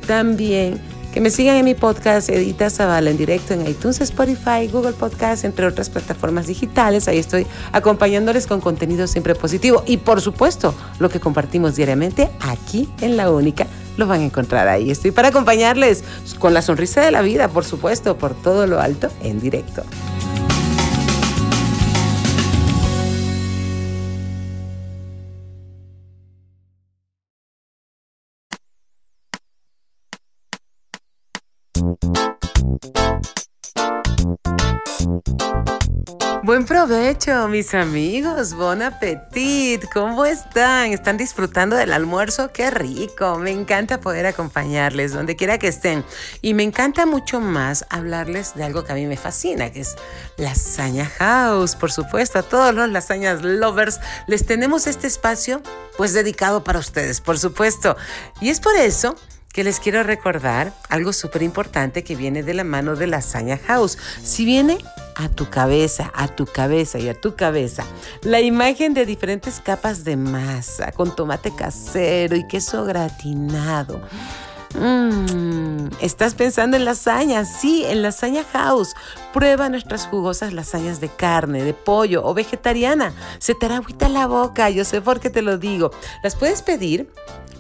también 0.08 0.80
que 1.14 1.22
me 1.22 1.30
sigan 1.30 1.58
en 1.58 1.66
mi 1.66 1.76
podcast 1.76 2.28
Edita 2.30 2.72
Zavala 2.72 3.12
en 3.12 3.18
directo 3.18 3.54
en 3.54 3.68
iTunes, 3.68 4.02
Spotify, 4.02 4.68
Google 4.72 4.94
Podcast, 4.94 5.44
entre 5.44 5.68
otras 5.68 5.92
plataformas 5.92 6.48
digitales. 6.48 7.08
Ahí 7.08 7.20
estoy 7.20 7.46
acompañándoles 7.72 8.48
con 8.48 8.60
contenido 8.60 9.06
siempre 9.06 9.36
positivo. 9.36 9.84
Y 9.86 9.98
por 9.98 10.22
supuesto, 10.22 10.74
lo 10.98 11.10
que 11.10 11.20
compartimos 11.20 11.76
diariamente 11.76 12.32
aquí 12.40 12.90
en 13.02 13.16
La 13.16 13.30
Única 13.30 13.68
lo 13.96 14.08
van 14.08 14.22
a 14.22 14.26
encontrar 14.26 14.68
ahí. 14.68 14.90
Estoy 14.90 15.12
para 15.12 15.28
acompañarles 15.28 16.04
con 16.40 16.56
la 16.56 16.64
sonrisa 16.64 17.02
de 17.02 17.12
la 17.12 17.22
vida, 17.22 17.48
por 17.48 17.64
supuesto, 17.64 18.18
por 18.18 18.34
todo 18.34 18.66
lo 18.66 18.82
alto 18.82 19.10
en 19.22 19.40
directo. 19.40 19.84
Buen 36.44 36.66
provecho, 36.66 37.48
mis 37.48 37.74
amigos. 37.74 38.54
Bon 38.54 38.82
appetit. 38.82 39.84
¿Cómo 39.94 40.26
están? 40.26 40.92
¿Están 40.92 41.18
disfrutando 41.18 41.76
del 41.76 41.94
almuerzo? 41.94 42.52
Qué 42.52 42.70
rico. 42.70 43.38
Me 43.38 43.52
encanta 43.52 44.00
poder 44.00 44.26
acompañarles 44.26 45.14
donde 45.14 45.36
quiera 45.36 45.58
que 45.58 45.70
estén. 45.70 46.04
Y 46.42 46.54
me 46.54 46.64
encanta 46.64 47.06
mucho 47.06 47.40
más 47.40 47.86
hablarles 47.90 48.56
de 48.56 48.64
algo 48.64 48.84
que 48.84 48.92
a 48.92 48.96
mí 48.96 49.06
me 49.06 49.18
fascina, 49.18 49.72
que 49.72 49.82
es 49.82 49.96
Lasaña 50.38 51.06
House. 51.18 51.76
Por 51.76 51.92
supuesto, 51.92 52.40
a 52.40 52.44
todos 52.44 52.74
los 52.74 52.90
lasañas 52.90 53.42
lovers 53.42 54.00
les 54.28 54.46
tenemos 54.46 54.86
este 54.88 55.08
espacio 55.08 55.62
pues 55.98 56.14
dedicado 56.14 56.64
para 56.64 56.80
ustedes, 56.80 57.22
por 57.22 57.40
supuesto. 57.40 57.96
Y 58.42 58.50
es 58.50 58.60
por 58.60 58.76
eso 58.76 59.16
que 59.54 59.64
les 59.64 59.80
quiero 59.80 60.04
recordar 60.04 60.74
algo 60.90 61.14
súper 61.14 61.44
importante 61.44 62.04
que 62.04 62.16
viene 62.16 62.44
de 62.44 62.56
la 62.56 62.64
mano 62.64 62.96
de 62.96 63.08
Lasaña 63.08 63.58
House. 63.68 63.98
Si 64.24 64.44
viene 64.46 64.80
a 65.16 65.30
tu 65.30 65.50
cabeza, 65.50 66.12
a 66.16 66.28
tu 66.28 66.48
cabeza 66.48 66.98
y 66.98 67.08
a 67.08 67.14
tu 67.14 67.36
cabeza 67.36 67.86
la 68.24 68.42
imagen 68.42 68.96
de 68.96 69.06
diferentes 69.06 69.62
capas 69.62 70.04
de 70.04 70.18
masa 70.18 70.92
con 70.92 71.16
tomate 71.16 71.54
casero 71.56 72.36
y 72.36 72.48
queso 72.48 72.84
gratinado. 72.84 74.02
Mmm, 74.76 75.90
¿Estás 76.02 76.34
pensando 76.34 76.76
en 76.78 76.86
lasaña? 76.86 77.46
Sí, 77.46 77.86
en 77.86 78.02
Lasaña 78.02 78.44
House. 78.54 78.96
Prueba 79.32 79.70
nuestras 79.70 80.08
jugosas 80.08 80.52
lasañas 80.52 81.00
de 81.00 81.10
carne, 81.10 81.64
de 81.64 81.76
pollo 81.76 82.26
o 82.26 82.34
vegetariana. 82.34 83.14
Se 83.38 83.54
te 83.54 83.68
hará 83.68 83.78
agüita 83.78 84.10
la 84.10 84.26
boca, 84.26 84.72
yo 84.72 84.84
sé 84.84 85.00
por 85.00 85.20
qué 85.20 85.30
te 85.30 85.44
lo 85.44 85.60
digo. 85.60 85.92
Las 86.24 86.36
puedes 86.36 86.64
pedir 86.64 87.08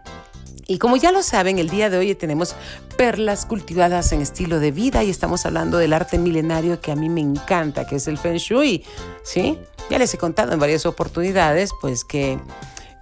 Y 0.68 0.80
como 0.80 0.98
ya 0.98 1.14
lo 1.14 1.24
saben, 1.24 1.60
el 1.60 1.70
día 1.70 1.90
de 1.90 1.98
hoy 1.98 2.14
tenemos 2.14 2.56
perlas 2.98 3.46
cultivadas 3.46 4.12
en 4.12 4.22
estilo 4.22 4.60
de 4.60 4.72
vida 4.72 5.02
y 5.04 5.10
estamos 5.10 5.46
hablando 5.46 5.78
del 5.78 5.94
arte 5.94 6.18
milenario 6.18 6.82
que 6.82 6.92
a 6.92 6.96
mí 6.96 7.08
me 7.08 7.22
encanta, 7.22 7.88
que 7.88 7.96
es 7.96 8.08
el 8.10 8.18
Feng 8.18 8.36
Shui. 8.36 8.84
¿Sí? 9.24 9.58
Ya 9.90 9.98
les 9.98 10.14
he 10.14 10.18
contado 10.18 10.52
en 10.52 10.60
varias 10.60 10.86
oportunidades, 10.86 11.72
pues 11.80 12.04
que 12.04 12.38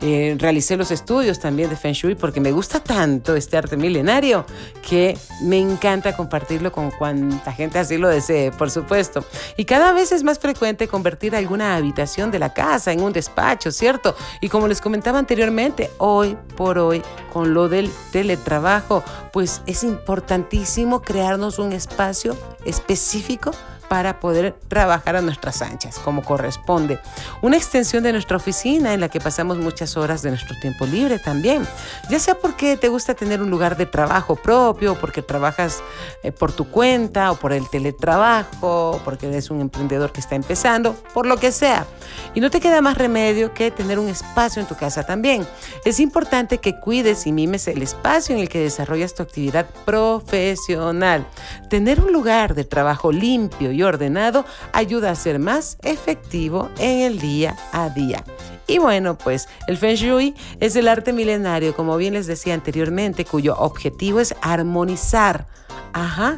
eh, 0.02 0.36
realicé 0.38 0.76
los 0.76 0.92
estudios 0.92 1.40
también 1.40 1.70
de 1.70 1.76
Feng 1.76 1.94
Shui 1.94 2.16
porque 2.16 2.42
me 2.42 2.52
gusta 2.52 2.82
tanto 2.82 3.36
este 3.36 3.58
arte 3.58 3.78
milenario 3.78 4.46
que 4.88 5.18
me 5.42 5.58
encanta 5.58 6.16
compartirlo 6.16 6.72
con 6.72 6.92
cuanta 6.92 7.54
gente 7.54 7.80
así 7.80 7.98
lo 7.98 8.10
desee, 8.10 8.52
por 8.52 8.70
supuesto. 8.70 9.24
Y 9.58 9.66
cada 9.66 9.94
vez 9.94 10.12
es 10.12 10.24
más 10.24 10.38
frecuente 10.40 10.88
convertir 10.88 11.36
alguna 11.36 11.76
habitación 11.76 12.30
de 12.30 12.40
la 12.40 12.54
casa 12.54 12.92
en 12.92 13.02
un 13.02 13.14
despacho, 13.14 13.72
¿cierto? 13.72 14.16
Y 14.42 14.50
como 14.50 14.68
les 14.68 14.82
comentaba 14.82 15.18
anteriormente, 15.18 15.90
hoy 15.98 16.38
por 16.58 16.78
hoy, 16.78 17.02
con 17.32 17.54
lo 17.54 17.70
del 17.70 17.90
teletrabajo, 18.12 19.04
pues 19.32 19.62
es 19.66 19.84
importantísimo 19.84 21.02
crearnos 21.02 21.58
un 21.58 21.72
espacio 21.72 22.38
específico 22.66 23.52
para 23.96 24.20
poder 24.20 24.54
trabajar 24.68 25.16
a 25.16 25.22
nuestras 25.22 25.62
anchas, 25.62 26.00
como 26.00 26.22
corresponde. 26.22 27.00
Una 27.42 27.56
extensión 27.56 28.04
de 28.04 28.12
nuestra 28.12 28.36
oficina 28.36 28.94
en 28.94 29.00
la 29.00 29.08
que 29.08 29.22
pasamos 29.22 29.58
muchas 29.58 29.96
horas 29.96 30.22
de 30.22 30.32
nuestro 30.32 30.54
tiempo 30.60 30.86
libre 30.86 31.18
también, 31.18 31.66
ya 32.10 32.20
sea 32.20 32.36
porque 32.36 32.76
te 32.76 32.90
gusta 32.90 33.14
tener 33.14 33.42
un 33.42 33.50
lugar 33.50 33.78
de 33.78 33.86
trabajo 33.86 34.36
propio, 34.36 34.96
porque 35.00 35.22
trabajas 35.22 35.82
eh, 36.24 36.34
por 36.34 36.52
tu 36.52 36.66
cuenta 36.66 37.32
o 37.32 37.36
por 37.36 37.54
el 37.54 37.70
teletrabajo, 37.70 39.00
porque 39.06 39.28
eres 39.28 39.50
un 39.50 39.62
emprendedor 39.62 40.12
que 40.12 40.20
está 40.20 40.36
empezando, 40.36 40.94
por 41.14 41.26
lo 41.26 41.38
que 41.38 41.54
sea. 41.54 41.86
Y 42.34 42.42
no 42.42 42.52
te 42.52 42.60
queda 42.60 42.82
más 42.82 42.98
remedio 42.98 43.54
que 43.54 43.72
tener 43.72 43.98
un 43.98 44.10
espacio 44.10 44.62
en 44.62 44.68
tu 44.68 44.76
casa 44.76 45.04
también. 45.04 45.48
Es 45.86 46.02
importante 46.02 46.58
que 46.58 46.82
cuides 46.82 47.26
y 47.28 47.32
mimes 47.32 47.70
el 47.70 47.82
espacio 47.82 48.36
en 48.36 48.42
el 48.42 48.50
que 48.50 48.60
desarrollas 48.60 49.16
tu 49.16 49.24
actividad 49.24 49.68
profesional. 49.86 51.26
Tener 51.70 52.02
un 52.02 52.12
lugar 52.12 52.56
de 52.56 52.66
trabajo 52.66 53.14
limpio 53.14 53.72
y 53.72 53.85
ordenado 53.86 54.46
ayuda 54.74 55.12
a 55.12 55.16
ser 55.16 55.40
más 55.40 55.78
efectivo 55.84 56.70
en 56.80 57.00
el 57.00 57.20
día 57.20 57.56
a 57.72 57.90
día. 57.90 58.24
Y 58.68 58.80
bueno, 58.80 59.18
pues 59.18 59.48
el 59.68 59.78
Feng 59.78 59.96
Shui 59.96 60.36
es 60.60 60.76
el 60.76 60.88
arte 60.88 61.14
milenario, 61.14 61.76
como 61.76 61.98
bien 61.98 62.16
les 62.16 62.28
decía 62.28 62.54
anteriormente, 62.54 63.26
cuyo 63.26 63.56
objetivo 63.58 64.20
es 64.20 64.36
armonizar. 64.42 65.46
Ajá 65.94 66.38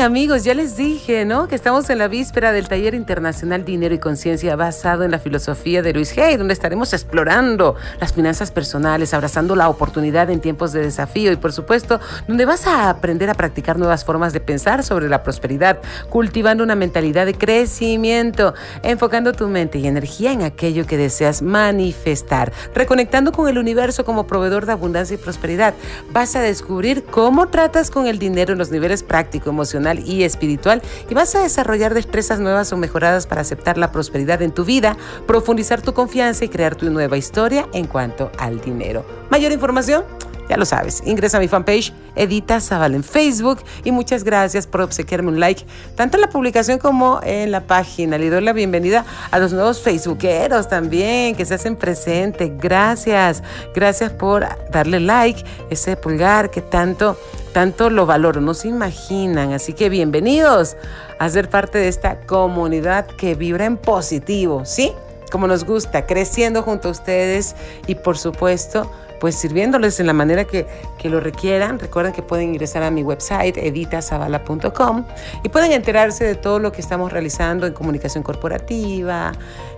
Amigos, 0.07 0.45
ya 0.45 0.53
les 0.53 0.77
dije, 0.77 1.25
¿no? 1.25 1.49
Que 1.49 1.55
estamos 1.55 1.89
en 1.89 1.97
la 1.97 2.07
víspera 2.07 2.53
del 2.53 2.69
taller 2.69 2.93
internacional 2.93 3.65
Dinero 3.65 3.93
y 3.93 3.99
Conciencia 3.99 4.55
basado 4.55 5.03
en 5.03 5.11
la 5.11 5.19
filosofía 5.19 5.81
de 5.81 5.91
Luis 5.91 6.17
Hay, 6.17 6.37
donde 6.37 6.53
estaremos 6.53 6.93
explorando 6.93 7.75
las 7.99 8.13
finanzas 8.13 8.51
personales, 8.51 9.13
abrazando 9.13 9.53
la 9.53 9.67
oportunidad 9.67 10.29
en 10.29 10.39
tiempos 10.39 10.71
de 10.71 10.81
desafío 10.81 11.33
y, 11.33 11.35
por 11.35 11.51
supuesto, 11.51 11.99
donde 12.25 12.45
vas 12.45 12.67
a 12.67 12.89
aprender 12.89 13.29
a 13.29 13.33
practicar 13.33 13.77
nuevas 13.77 14.05
formas 14.05 14.31
de 14.31 14.39
pensar 14.39 14.81
sobre 14.81 15.09
la 15.09 15.23
prosperidad, 15.23 15.81
cultivando 16.09 16.63
una 16.63 16.75
mentalidad 16.75 17.25
de 17.25 17.33
crecimiento, 17.33 18.53
enfocando 18.83 19.33
tu 19.33 19.49
mente 19.49 19.77
y 19.77 19.87
energía 19.87 20.31
en 20.31 20.41
aquello 20.41 20.85
que 20.85 20.95
deseas 20.95 21.41
manifestar, 21.41 22.53
reconectando 22.73 23.33
con 23.33 23.49
el 23.49 23.57
universo 23.57 24.05
como 24.05 24.25
proveedor 24.25 24.67
de 24.67 24.71
abundancia 24.71 25.15
y 25.15 25.17
prosperidad. 25.17 25.73
Vas 26.13 26.37
a 26.37 26.39
descubrir 26.39 27.03
cómo 27.03 27.49
tratas 27.49 27.91
con 27.91 28.07
el 28.07 28.19
dinero 28.19 28.53
en 28.53 28.59
los 28.59 28.71
niveles 28.71 29.03
prácticos 29.03 29.49
emocional 29.49 29.96
y 30.05 30.23
espiritual 30.23 30.81
y 31.09 31.13
vas 31.13 31.35
a 31.35 31.43
desarrollar 31.43 31.93
destrezas 31.93 32.39
nuevas 32.39 32.71
o 32.73 32.77
mejoradas 32.77 33.27
para 33.27 33.41
aceptar 33.41 33.77
la 33.77 33.91
prosperidad 33.91 34.41
en 34.41 34.51
tu 34.51 34.65
vida, 34.65 34.97
profundizar 35.25 35.81
tu 35.81 35.93
confianza 35.93 36.45
y 36.45 36.49
crear 36.49 36.75
tu 36.75 36.89
nueva 36.89 37.17
historia 37.17 37.67
en 37.73 37.87
cuanto 37.87 38.31
al 38.37 38.61
dinero. 38.61 39.05
Mayor 39.29 39.51
información 39.51 40.03
ya 40.49 40.57
lo 40.57 40.65
sabes, 40.65 41.03
ingresa 41.05 41.37
a 41.37 41.39
mi 41.39 41.47
fanpage 41.47 41.93
Edita 42.15 42.59
Zaval 42.59 42.95
en 42.95 43.03
Facebook 43.03 43.59
y 43.83 43.91
muchas 43.91 44.23
gracias 44.23 44.65
por 44.65 44.81
obsequiarme 44.81 45.29
un 45.29 45.39
like 45.39 45.65
tanto 45.95 46.17
en 46.17 46.21
la 46.21 46.29
publicación 46.29 46.79
como 46.79 47.19
en 47.23 47.51
la 47.51 47.61
página. 47.61 48.17
Le 48.17 48.29
doy 48.29 48.41
la 48.41 48.53
bienvenida 48.53 49.05
a 49.31 49.39
los 49.39 49.53
nuevos 49.53 49.81
facebookeros 49.81 50.67
también 50.67 51.35
que 51.35 51.45
se 51.45 51.55
hacen 51.55 51.75
presente. 51.75 52.53
Gracias, 52.57 53.43
gracias 53.73 54.11
por 54.11 54.47
darle 54.71 54.99
like, 54.99 55.43
ese 55.69 55.95
pulgar 55.97 56.49
que 56.49 56.61
tanto, 56.61 57.17
tanto 57.53 57.89
lo 57.89 58.05
valoro, 58.05 58.41
no 58.41 58.53
se 58.53 58.67
imaginan. 58.69 59.53
Así 59.53 59.73
que 59.73 59.89
bienvenidos 59.89 60.75
a 61.19 61.29
ser 61.29 61.49
parte 61.49 61.77
de 61.77 61.87
esta 61.87 62.21
comunidad 62.21 63.05
que 63.05 63.35
vibra 63.35 63.65
en 63.65 63.77
positivo, 63.77 64.65
¿sí? 64.65 64.91
Como 65.31 65.47
nos 65.47 65.65
gusta, 65.65 66.05
creciendo 66.05 66.63
junto 66.63 66.87
a 66.87 66.91
ustedes 66.91 67.55
y 67.85 67.95
por 67.95 68.17
supuesto 68.17 68.89
pues 69.19 69.35
sirviéndoles 69.35 69.99
en 69.99 70.07
la 70.07 70.13
manera 70.13 70.45
que, 70.45 70.65
lo 71.07 71.21
requieran. 71.21 71.79
Recuerden 71.79 72.11
que 72.11 72.21
pueden 72.21 72.49
ingresar 72.49 72.83
a 72.83 72.91
mi 72.91 73.01
website 73.01 73.57
editazavala.com 73.57 75.05
y 75.41 75.47
pueden 75.47 75.71
enterarse 75.71 76.25
de 76.25 76.35
todo 76.35 76.59
lo 76.59 76.73
que 76.73 76.81
estamos 76.81 77.13
realizando 77.13 77.65
en 77.65 77.71
comunicación 77.71 78.25
corporativa, 78.25 79.31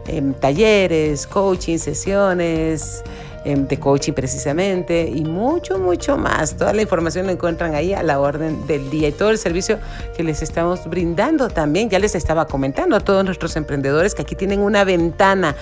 en 0.08 0.34
talleres, 0.34 1.28
coaching, 1.28 1.78
sesiones 1.78 3.04
Em, 3.46 3.66
de 3.68 3.80
coaching 3.80 4.12
precisamente 4.12 5.10
y 5.10 5.24
mucho, 5.24 5.80
mucho 5.80 6.18
más. 6.18 6.58
Toda 6.58 6.74
la 6.74 6.82
información 6.82 7.26
la 7.26 7.32
encuentran 7.32 7.74
ahí 7.74 7.94
a 7.94 8.04
la 8.04 8.20
orden 8.20 8.68
del 8.68 8.90
día 8.90 9.08
y 9.08 9.12
todo 9.14 9.30
el 9.30 9.38
servicio 9.38 9.80
que 10.18 10.24
les 10.24 10.42
estamos 10.42 10.90
brindando 10.90 11.48
también. 11.48 11.90
Ya 11.90 12.00
les 12.00 12.16
estaba 12.16 12.48
comentando 12.48 12.98
a 12.98 13.00
todos 13.00 13.24
nuestros 13.24 13.56
emprendedores 13.56 14.14
que 14.14 14.24
aquí 14.24 14.36
tienen 14.36 14.60
una 14.60 14.84
ventana, 14.84 15.56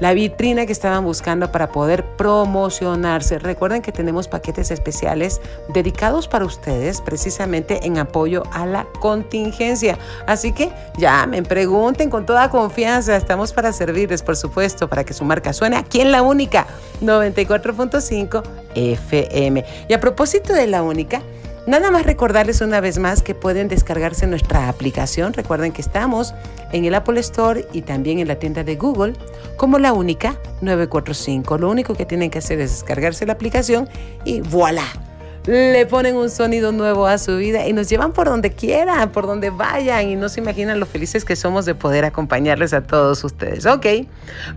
la 0.00 0.14
vitrina 0.14 0.66
que 0.66 0.72
estaban 0.72 1.04
buscando 1.04 1.52
para 1.52 1.68
poder 1.68 2.04
promocionarse. 2.16 3.38
Recuerden 3.38 3.82
que 3.82 3.92
tenemos 3.92 4.28
paquetes 4.28 4.70
especiales 4.70 5.40
dedicados 5.72 6.28
para 6.28 6.44
ustedes 6.44 7.00
precisamente 7.00 7.86
en 7.86 7.98
apoyo 7.98 8.42
a 8.52 8.66
la 8.66 8.86
contingencia. 9.00 9.98
Así 10.26 10.52
que 10.52 10.70
llamen, 10.96 11.44
pregunten 11.44 12.10
con 12.10 12.26
toda 12.26 12.50
confianza. 12.50 13.16
Estamos 13.16 13.52
para 13.52 13.72
servirles, 13.72 14.22
por 14.22 14.36
supuesto, 14.36 14.88
para 14.88 15.04
que 15.04 15.14
su 15.14 15.24
marca 15.24 15.52
suene 15.52 15.76
aquí 15.76 16.00
en 16.00 16.12
la 16.12 16.22
única. 16.22 16.66
94.5 17.00 18.42
FM. 18.74 19.64
Y 19.88 19.92
a 19.92 20.00
propósito 20.00 20.52
de 20.52 20.66
la 20.66 20.82
única, 20.82 21.22
Nada 21.66 21.90
más 21.90 22.04
recordarles 22.04 22.60
una 22.60 22.80
vez 22.80 22.98
más 22.98 23.22
que 23.22 23.34
pueden 23.34 23.68
descargarse 23.68 24.26
nuestra 24.26 24.68
aplicación. 24.68 25.32
Recuerden 25.32 25.72
que 25.72 25.80
estamos 25.80 26.34
en 26.72 26.84
el 26.84 26.94
Apple 26.94 27.18
Store 27.20 27.66
y 27.72 27.82
también 27.82 28.18
en 28.18 28.28
la 28.28 28.38
tienda 28.38 28.64
de 28.64 28.76
Google 28.76 29.14
como 29.56 29.78
la 29.78 29.94
única 29.94 30.36
945. 30.60 31.56
Lo 31.56 31.70
único 31.70 31.94
que 31.94 32.04
tienen 32.04 32.30
que 32.30 32.38
hacer 32.38 32.60
es 32.60 32.70
descargarse 32.70 33.24
la 33.24 33.32
aplicación 33.32 33.88
y 34.26 34.42
voilà 34.42 35.03
le 35.46 35.84
ponen 35.84 36.16
un 36.16 36.30
sonido 36.30 36.72
nuevo 36.72 37.06
a 37.06 37.18
su 37.18 37.36
vida 37.36 37.66
y 37.66 37.72
nos 37.74 37.88
llevan 37.88 38.12
por 38.12 38.26
donde 38.26 38.52
quieran, 38.52 39.10
por 39.10 39.26
donde 39.26 39.50
vayan 39.50 40.08
y 40.08 40.16
no 40.16 40.28
se 40.28 40.40
imaginan 40.40 40.80
lo 40.80 40.86
felices 40.86 41.24
que 41.24 41.36
somos 41.36 41.66
de 41.66 41.74
poder 41.74 42.04
acompañarles 42.04 42.72
a 42.72 42.82
todos 42.82 43.22
ustedes. 43.24 43.66
Ok, 43.66 43.86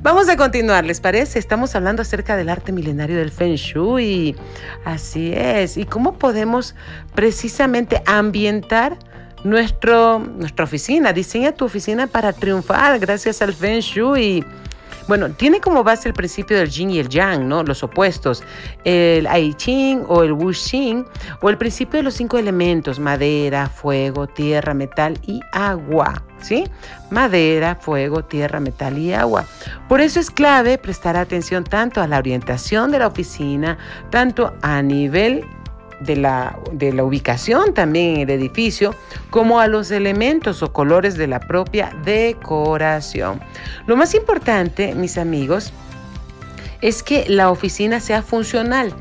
vamos 0.01 0.29
a 0.29 0.37
continuar, 0.37 0.85
¿les 0.85 1.01
parece? 1.01 1.39
Estamos 1.39 1.75
hablando 1.75 2.01
acerca 2.01 2.37
del 2.37 2.47
arte 2.47 2.71
milenario 2.71 3.17
del 3.17 3.31
Feng 3.31 3.55
Shui. 3.55 4.35
Así 4.85 5.33
es. 5.33 5.75
¿Y 5.75 5.85
cómo 5.85 6.17
podemos 6.17 6.73
precisamente 7.13 8.01
ambientar 8.05 8.97
nuestro, 9.43 10.19
nuestra 10.19 10.63
oficina? 10.63 11.11
Diseña 11.11 11.51
tu 11.51 11.65
oficina 11.65 12.07
para 12.07 12.31
triunfar 12.31 12.97
gracias 12.99 13.41
al 13.41 13.53
Feng 13.53 13.81
Shui. 13.81 14.45
Bueno, 15.07 15.29
tiene 15.31 15.61
como 15.61 15.83
base 15.83 16.09
el 16.09 16.13
principio 16.13 16.57
del 16.57 16.69
yin 16.69 16.89
y 16.89 16.99
el 16.99 17.09
yang, 17.09 17.47
¿no? 17.47 17.63
Los 17.63 17.83
opuestos. 17.83 18.43
El 18.83 19.25
I 19.25 19.53
Ching 19.53 20.03
o 20.07 20.23
el 20.23 20.33
Wu 20.33 20.53
Xing, 20.53 21.05
o 21.41 21.49
el 21.49 21.57
principio 21.57 21.97
de 21.97 22.03
los 22.03 22.15
cinco 22.15 22.37
elementos, 22.37 22.99
madera, 22.99 23.69
fuego, 23.69 24.27
tierra, 24.27 24.73
metal 24.73 25.17
y 25.25 25.39
agua. 25.51 26.23
¿Sí? 26.39 26.65
Madera, 27.09 27.75
fuego, 27.75 28.23
tierra, 28.23 28.59
metal 28.59 28.97
y 28.97 29.11
agua. 29.11 29.45
Por 29.89 30.01
eso 30.01 30.19
es 30.19 30.29
clave 30.29 30.77
prestar 30.77 31.17
atención 31.17 31.63
tanto 31.63 31.99
a 31.99 32.07
la 32.07 32.19
orientación 32.19 32.91
de 32.91 32.99
la 32.99 33.07
oficina, 33.07 33.79
tanto 34.11 34.53
a 34.61 34.83
nivel 34.83 35.43
de 35.99 36.15
la, 36.15 36.57
de 36.71 36.93
la 36.93 37.03
ubicación 37.03 37.73
también 37.73 38.15
en 38.15 38.21
el 38.21 38.29
edificio, 38.29 38.95
como 39.29 39.59
a 39.59 39.67
los 39.67 39.91
elementos 39.91 40.63
o 40.63 40.71
colores 40.71 41.17
de 41.17 41.27
la 41.27 41.39
propia 41.39 41.91
decoración. 42.03 43.39
Lo 43.85 43.95
más 43.95 44.13
importante, 44.13 44.93
mis 44.95 45.17
amigos, 45.17 45.73
es 46.81 47.03
que 47.03 47.25
la 47.27 47.49
oficina 47.49 47.99
sea 47.99 48.21
funcional 48.21 48.93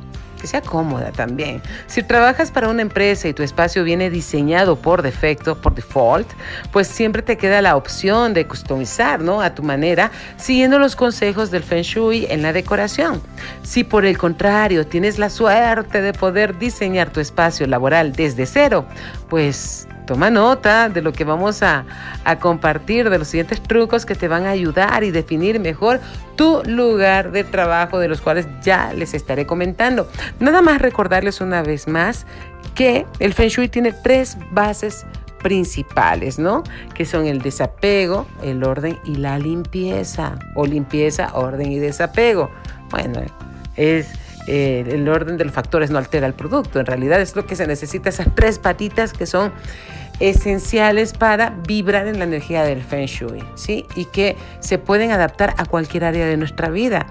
sea 0.47 0.61
cómoda 0.61 1.13
también. 1.13 1.63
Si 1.87 2.03
trabajas 2.03 2.51
para 2.51 2.69
una 2.69 2.83
empresa 2.83 3.29
y 3.29 3.35
tu 3.35 3.43
espacio 3.43 3.85
viene 3.85 4.11
diseñado 4.11 4.77
por 4.77 5.03
defecto, 5.03 5.61
por 5.61 5.75
default, 5.75 6.29
pues 6.73 6.89
siempre 6.89 7.23
te 7.23 7.37
queda 7.37 7.63
la 7.63 7.77
opción 7.77 8.35
de 8.35 8.47
customizar, 8.47 9.21
¿no? 9.21 9.41
A 9.41 9.55
tu 9.55 9.63
manera, 9.63 10.11
siguiendo 10.37 10.79
los 10.79 10.97
consejos 10.97 11.51
del 11.51 11.63
Feng 11.63 11.83
Shui 11.83 12.27
en 12.31 12.43
la 12.43 12.53
decoración. 12.53 13.21
Si 13.63 13.85
por 13.85 14.05
el 14.05 14.19
contrario 14.19 14.87
tienes 14.87 15.19
la 15.19 15.31
suerte 15.31 16.03
de 16.03 16.13
poder 16.13 16.59
diseñar 16.59 17.11
tu 17.11 17.21
espacio 17.21 17.67
laboral 17.67 18.13
desde 18.13 18.47
cero, 18.47 18.87
pues 19.29 19.87
Toma 20.07 20.31
nota 20.31 20.89
de 20.89 21.03
lo 21.03 21.13
que 21.13 21.25
vamos 21.25 21.63
a, 21.63 21.85
compartir, 22.41 23.11
de 23.11 23.19
los 23.19 23.29
siguientes 23.29 23.63
trucos 23.63 24.07
que 24.07 24.15
te 24.15 24.29
van 24.29 24.47
a 24.47 24.51
ayudar 24.51 25.05
y 25.05 25.11
definir 25.11 25.61
mejor 25.61 26.01
tu 26.37 26.63
lugar 26.65 27.33
de 27.33 27.45
trabajo, 27.45 27.99
de 27.99 28.09
los 28.09 28.21
cuales 28.21 28.47
ya 28.63 28.93
les 28.93 29.15
estaré 29.15 29.47
comentando. 29.47 30.09
Nada 30.39 30.63
más 30.63 30.81
recordarles 30.81 31.41
una 31.41 31.63
vez 31.63 31.89
más 31.89 32.27
que 32.75 33.07
el 33.19 33.35
Feng 33.35 33.49
Shui 33.49 33.69
tiene 33.69 33.93
tres 33.93 34.37
bases 34.53 35.07
principales, 35.43 36.39
¿no? 36.39 36.63
Que 36.95 37.05
son 37.05 37.27
el 37.27 37.41
desapego, 37.41 38.27
el 38.43 38.65
orden 38.65 38.99
y 39.05 39.17
la 39.17 39.39
limpieza, 39.39 40.39
o 40.55 40.67
limpieza, 40.67 41.31
orden 41.35 41.73
y 41.73 41.79
desapego. 41.79 42.51
Bueno, 42.91 43.21
es 43.77 44.09
eh, 44.47 44.85
el 44.89 45.09
orden 45.09 45.37
de 45.37 45.45
los 45.45 45.53
factores 45.53 45.91
no 45.91 45.99
altera 45.99 46.27
el 46.27 46.35
producto, 46.35 46.81
en 46.81 46.87
realidad 46.87 47.21
es 47.21 47.37
lo 47.37 47.47
que 47.47 47.57
se 47.57 47.67
necesita, 47.67 48.09
esas 48.09 48.35
tres 48.35 48.59
patitas 48.59 49.13
que 49.13 49.27
son 49.27 49.53
esenciales 50.21 51.13
para 51.13 51.51
vibrar 51.51 52.07
en 52.07 52.19
la 52.19 52.25
energía 52.25 52.63
del 52.65 52.83
Feng 52.83 53.07
Shui, 53.07 53.45
¿sí? 53.55 53.85
Y 53.97 54.07
que 54.07 54.37
se 54.61 54.79
pueden 54.79 55.11
adaptar 55.11 55.55
a 55.59 55.67
cualquier 55.67 56.05
área 56.05 56.27
de 56.27 56.37
nuestra 56.37 56.71
vida 56.71 57.07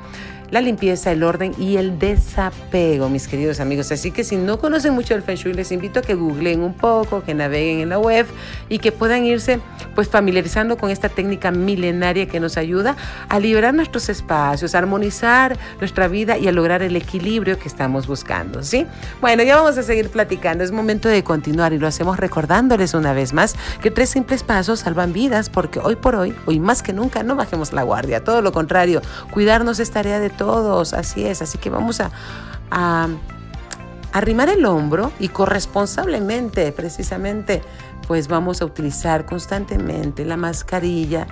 la 0.52 0.62
limpieza, 0.62 1.12
el 1.12 1.24
orden 1.24 1.54
y 1.58 1.78
el 1.78 2.00
desapego, 2.00 3.10
mis 3.10 3.28
queridos 3.28 3.60
amigos. 3.60 3.92
Así 3.92 4.12
que 4.12 4.24
si 4.24 4.36
no 4.36 4.60
conocen 4.60 4.94
mucho 4.94 5.14
del 5.14 5.24
Feng 5.24 5.36
Shui, 5.36 5.54
les 5.54 5.72
invito 5.72 6.00
a 6.00 6.04
que 6.04 6.16
googleen 6.16 6.62
un 6.62 6.74
poco, 6.74 7.24
que 7.24 7.34
naveguen 7.34 7.80
en 7.80 7.90
la 7.90 8.00
web 8.00 8.26
y 8.70 8.80
que 8.80 8.92
puedan 8.92 9.26
irse 9.26 9.60
pues 9.96 10.10
familiarizando 10.10 10.78
con 10.78 10.90
esta 10.90 11.10
técnica 11.10 11.52
milenaria 11.52 12.28
que 12.28 12.40
nos 12.40 12.58
ayuda 12.58 12.96
a 13.30 13.40
liberar 13.40 13.74
nuestros 13.74 14.10
espacios, 14.10 14.76
a 14.76 14.78
armonizar 14.78 15.58
nuestra 15.80 16.08
vida 16.08 16.38
y 16.38 16.48
a 16.48 16.52
lograr 16.52 16.82
el 16.82 16.96
equilibrio 16.96 17.58
que 17.58 17.68
estamos 17.68 18.08
buscando, 18.08 18.64
¿sí? 18.64 18.86
Bueno, 19.22 19.44
ya 19.44 19.56
vamos 19.56 19.78
a 19.78 19.84
seguir 19.84 20.10
platicando. 20.10 20.64
Es 20.64 20.72
momento 20.72 21.10
de 21.10 21.24
continuar 21.24 21.74
y 21.74 21.80
lo 21.80 21.88
hacemos 21.88 22.18
recordándoles 22.18 22.94
una 22.94 23.14
vez 23.14 23.34
más 23.34 23.56
que 23.82 23.92
tres 23.92 24.10
simples 24.10 24.44
pasos 24.44 24.82
salvan 24.82 25.14
vidas 25.14 25.50
porque 25.50 25.80
hoy 25.80 25.96
por 25.96 26.16
hoy, 26.16 26.36
hoy 26.46 26.60
más 26.60 26.84
que 26.84 26.94
nunca, 26.94 27.24
no 27.24 27.36
bajemos 27.36 27.74
la 27.74 27.84
guardia. 27.84 28.24
Todo 28.24 28.42
lo 28.42 28.52
contrario, 28.52 29.02
cuidarnos 29.32 29.80
es 29.80 29.92
tarea 29.92 30.20
de 30.20 30.30
todos, 30.38 30.94
así 30.94 31.26
es. 31.26 31.42
Así 31.42 31.58
que 31.58 31.70
vamos 31.70 32.02
a, 32.02 32.12
arrimar 34.12 34.48
el 34.48 34.66
hombro 34.66 35.12
y 35.20 35.28
corresponsablemente, 35.28 36.72
precisamente, 36.72 37.62
pues 38.08 38.30
vamos 38.30 38.62
a 38.62 38.66
utilizar 38.66 39.26
constantemente 39.26 40.24
la 40.24 40.38
mascarilla 40.38 41.28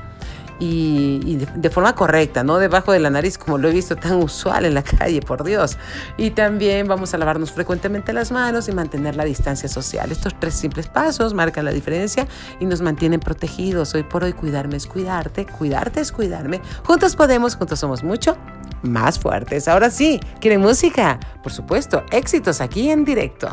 y, 0.60 1.36
de, 1.56 1.70
forma 1.70 1.96
correcta, 1.96 2.44
no 2.44 2.58
debajo 2.58 2.92
de 2.92 3.00
la 3.00 3.10
nariz 3.10 3.38
como 3.38 3.58
lo 3.58 3.70
he 3.70 3.72
visto 3.72 3.96
tan 3.96 4.16
usual 4.24 4.66
en 4.66 4.74
la 4.74 4.84
calle, 4.98 5.22
por 5.22 5.44
Dios. 5.44 5.78
Y 6.18 6.32
también 6.32 6.88
vamos 6.88 7.14
a 7.14 7.18
lavarnos 7.18 7.52
frecuentemente 7.52 8.14
las 8.14 8.32
manos 8.32 8.68
y 8.68 8.72
mantener 8.72 9.16
la 9.16 9.26
distancia 9.26 9.68
social. 9.68 10.12
Estos 10.12 10.34
tres 10.40 10.54
simples 10.54 10.88
pasos 10.88 11.34
marcan 11.34 11.66
la 11.66 11.72
diferencia 11.72 12.28
y 12.60 12.66
nos 12.66 12.82
mantienen 12.82 13.20
protegidos. 13.20 13.94
Hoy 13.96 14.04
por 14.04 14.24
hoy 14.24 14.34
cuidarme 14.34 14.78
es 14.78 14.88
cuidarte, 14.88 15.46
cuidarte 15.46 16.02
es 16.02 16.12
cuidarme. 16.12 16.62
Juntos 16.84 17.16
podemos, 17.16 17.56
juntos 17.56 17.80
somos 17.80 18.04
mucho 18.04 18.38
más 18.84 19.20
fuertes. 19.20 19.68
Ahora 19.68 19.90
sí, 19.90 20.20
¿quieren 20.40 20.62
música? 20.62 21.20
Por 21.42 21.52
supuesto, 21.52 22.04
éxitos 22.12 22.62
aquí 22.62 22.90
en 22.90 23.04
directo. 23.04 23.50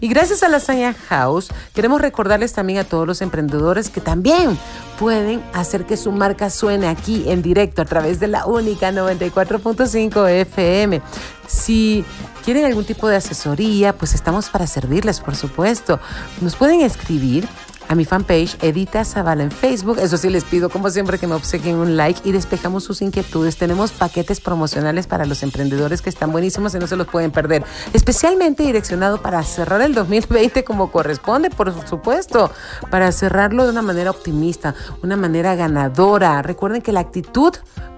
Y 0.00 0.08
gracias 0.08 0.42
a 0.42 0.50
Lasaña 0.50 0.92
House, 1.08 1.48
queremos 1.72 2.02
recordarles 2.02 2.52
también 2.52 2.78
a 2.78 2.84
todos 2.84 3.06
los 3.06 3.22
emprendedores 3.22 3.88
que 3.88 4.02
también 4.02 4.58
pueden 4.98 5.42
hacer 5.54 5.86
que 5.86 5.96
su 5.96 6.12
marca 6.12 6.50
suene 6.50 6.88
aquí 6.88 7.24
en 7.26 7.40
directo 7.40 7.80
a 7.80 7.86
través 7.86 8.20
de 8.20 8.28
la 8.28 8.44
única 8.44 8.92
94.5 8.92 10.28
FM. 10.28 11.00
Si 11.46 12.04
quieren 12.44 12.66
algún 12.66 12.84
tipo 12.84 13.08
de 13.08 13.16
asesoría, 13.16 13.96
pues 13.96 14.12
estamos 14.14 14.50
para 14.50 14.66
servirles, 14.66 15.20
por 15.20 15.36
supuesto. 15.36 15.98
Nos 16.42 16.54
pueden 16.54 16.82
escribir 16.82 17.48
a 17.88 17.94
mi 17.94 18.04
fanpage 18.04 18.56
Edita 18.62 19.04
Zavala 19.04 19.42
en 19.42 19.50
Facebook. 19.50 19.98
Eso 20.00 20.16
sí, 20.16 20.30
les 20.30 20.44
pido 20.44 20.68
como 20.68 20.90
siempre 20.90 21.18
que 21.18 21.26
me 21.26 21.34
obsequien 21.34 21.76
un 21.76 21.96
like 21.96 22.20
y 22.24 22.32
despejamos 22.32 22.84
sus 22.84 23.02
inquietudes. 23.02 23.56
Tenemos 23.56 23.92
paquetes 23.92 24.40
promocionales 24.40 25.06
para 25.06 25.26
los 25.26 25.42
emprendedores 25.42 26.02
que 26.02 26.10
están 26.10 26.32
buenísimos 26.32 26.74
y 26.74 26.78
no 26.78 26.86
se 26.86 26.96
los 26.96 27.06
pueden 27.06 27.30
perder. 27.30 27.64
Especialmente 27.92 28.62
direccionado 28.62 29.20
para 29.20 29.42
cerrar 29.42 29.82
el 29.82 29.94
2020 29.94 30.64
como 30.64 30.90
corresponde, 30.90 31.50
por 31.50 31.72
supuesto. 31.88 32.50
Para 32.90 33.12
cerrarlo 33.12 33.64
de 33.64 33.70
una 33.70 33.82
manera 33.82 34.10
optimista, 34.10 34.74
una 35.02 35.16
manera 35.16 35.54
ganadora. 35.54 36.42
Recuerden 36.42 36.82
que 36.82 36.92
la 36.92 37.00
actitud 37.00 37.54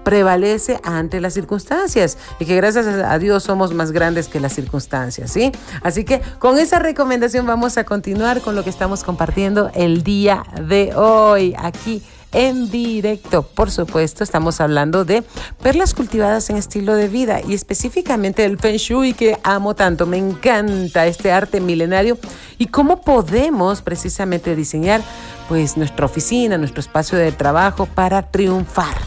prevalece 0.07 0.79
ante 0.85 1.19
las 1.19 1.33
circunstancias 1.33 2.17
y 2.39 2.45
que 2.45 2.55
gracias 2.55 2.87
a 2.87 3.19
Dios 3.19 3.43
somos 3.43 3.73
más 3.73 3.91
grandes 3.91 4.29
que 4.29 4.39
las 4.39 4.53
circunstancias, 4.53 5.29
¿sí? 5.29 5.51
Así 5.83 6.05
que 6.05 6.21
con 6.39 6.57
esa 6.59 6.79
recomendación 6.79 7.45
vamos 7.45 7.77
a 7.77 7.83
continuar 7.83 8.39
con 8.39 8.55
lo 8.55 8.63
que 8.63 8.69
estamos 8.69 9.03
compartiendo 9.03 9.69
el 9.77 10.03
día 10.03 10.43
de 10.59 10.93
hoy 10.95 11.55
aquí 11.57 12.01
en 12.33 12.69
directo. 12.69 13.43
Por 13.43 13.71
supuesto, 13.71 14.23
estamos 14.23 14.59
hablando 14.59 15.05
de 15.05 15.23
perlas 15.61 15.93
cultivadas 15.93 16.49
en 16.49 16.57
estilo 16.57 16.95
de 16.95 17.07
vida 17.07 17.41
y 17.47 17.53
específicamente 17.53 18.43
el 18.43 18.57
Feng 18.57 18.77
Shui 18.77 19.13
que 19.13 19.37
amo 19.43 19.75
tanto. 19.75 20.05
Me 20.05 20.17
encanta 20.17 21.07
este 21.07 21.31
arte 21.31 21.61
milenario 21.61 22.17
y 22.57 22.67
cómo 22.67 23.01
podemos 23.01 23.81
precisamente 23.81 24.55
diseñar 24.55 25.01
pues 25.47 25.77
nuestra 25.77 26.05
oficina, 26.05 26.57
nuestro 26.57 26.81
espacio 26.81 27.17
de 27.17 27.31
trabajo 27.31 27.85
para 27.85 28.23
triunfar 28.23 28.97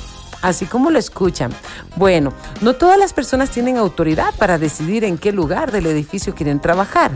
así 0.43 0.65
como 0.65 0.91
lo 0.91 0.99
escuchan. 0.99 1.53
Bueno, 1.97 2.33
no 2.63 2.75
todas 2.75 2.99
las 2.99 3.13
personas 3.13 3.51
tienen 3.51 3.77
autoridad 3.77 4.35
para 4.39 4.57
decidir 4.57 5.05
en 5.05 5.19
qué 5.19 5.33
lugar 5.33 5.71
del 5.71 5.85
edificio 5.85 6.35
quieren 6.35 6.61
trabajar. 6.61 7.11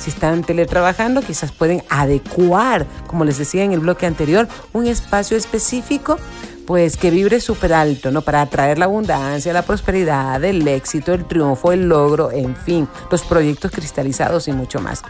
Si 0.00 0.08
están 0.08 0.42
teletrabajando, 0.42 1.20
quizás 1.20 1.52
pueden 1.52 1.82
adecuar, 1.90 2.86
como 3.06 3.26
les 3.26 3.36
decía 3.36 3.64
en 3.64 3.72
el 3.72 3.80
bloque 3.80 4.06
anterior, 4.06 4.48
un 4.72 4.86
espacio 4.86 5.36
específico 5.36 6.16
pues 6.66 6.96
que 6.96 7.10
vibre 7.10 7.40
súper 7.40 7.72
alto, 7.72 8.12
¿no? 8.12 8.22
Para 8.22 8.42
atraer 8.42 8.78
la 8.78 8.84
abundancia, 8.84 9.52
la 9.52 9.62
prosperidad, 9.62 10.42
el 10.44 10.66
éxito, 10.68 11.12
el 11.12 11.26
triunfo, 11.26 11.72
el 11.72 11.88
logro, 11.88 12.30
en 12.30 12.54
fin, 12.54 12.88
los 13.10 13.22
proyectos 13.24 13.72
cristalizados 13.72 14.46
y 14.46 14.52
mucho 14.52 14.80
más. 14.80 15.02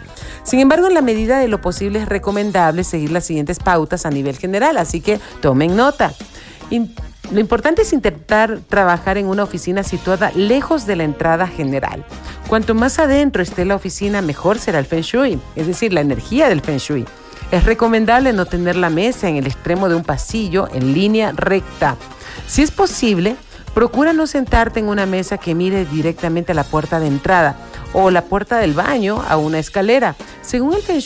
Sin 0.42 0.58
embargo, 0.58 0.86
en 0.86 0.94
la 0.94 1.02
medida 1.02 1.38
de 1.38 1.48
lo 1.48 1.60
posible 1.60 1.98
es 1.98 2.08
recomendable 2.08 2.82
seguir 2.82 3.12
las 3.12 3.26
siguientes 3.26 3.58
pautas 3.58 4.06
a 4.06 4.10
nivel 4.10 4.38
general, 4.38 4.78
así 4.78 5.02
que 5.02 5.20
tomen 5.42 5.76
nota. 5.76 6.14
Lo 7.32 7.38
importante 7.38 7.82
es 7.82 7.92
intentar 7.92 8.58
trabajar 8.68 9.16
en 9.16 9.26
una 9.26 9.44
oficina 9.44 9.84
situada 9.84 10.32
lejos 10.34 10.84
de 10.84 10.96
la 10.96 11.04
entrada 11.04 11.46
general. 11.46 12.04
Cuanto 12.48 12.74
más 12.74 12.98
adentro 12.98 13.40
esté 13.40 13.64
la 13.64 13.76
oficina, 13.76 14.20
mejor 14.20 14.58
será 14.58 14.80
el 14.80 14.86
feng 14.86 15.02
shui, 15.02 15.40
es 15.54 15.68
decir, 15.68 15.92
la 15.92 16.00
energía 16.00 16.48
del 16.48 16.60
feng 16.60 16.78
shui. 16.78 17.04
Es 17.52 17.64
recomendable 17.64 18.32
no 18.32 18.46
tener 18.46 18.74
la 18.74 18.90
mesa 18.90 19.28
en 19.28 19.36
el 19.36 19.46
extremo 19.46 19.88
de 19.88 19.94
un 19.94 20.02
pasillo 20.02 20.68
en 20.74 20.92
línea 20.92 21.30
recta. 21.30 21.96
Si 22.48 22.62
es 22.62 22.72
posible, 22.72 23.36
Procura 23.74 24.12
no 24.12 24.26
sentarte 24.26 24.80
en 24.80 24.88
una 24.88 25.06
mesa 25.06 25.38
que 25.38 25.54
mire 25.54 25.84
directamente 25.84 26.52
a 26.52 26.54
la 26.54 26.64
puerta 26.64 27.00
de 27.00 27.06
entrada 27.06 27.56
o 27.92 28.10
la 28.10 28.22
puerta 28.22 28.58
del 28.58 28.74
baño 28.74 29.22
a 29.28 29.36
una 29.36 29.58
escalera. 29.58 30.16
Según 30.42 30.74
el 30.74 30.82
Feng 30.82 31.00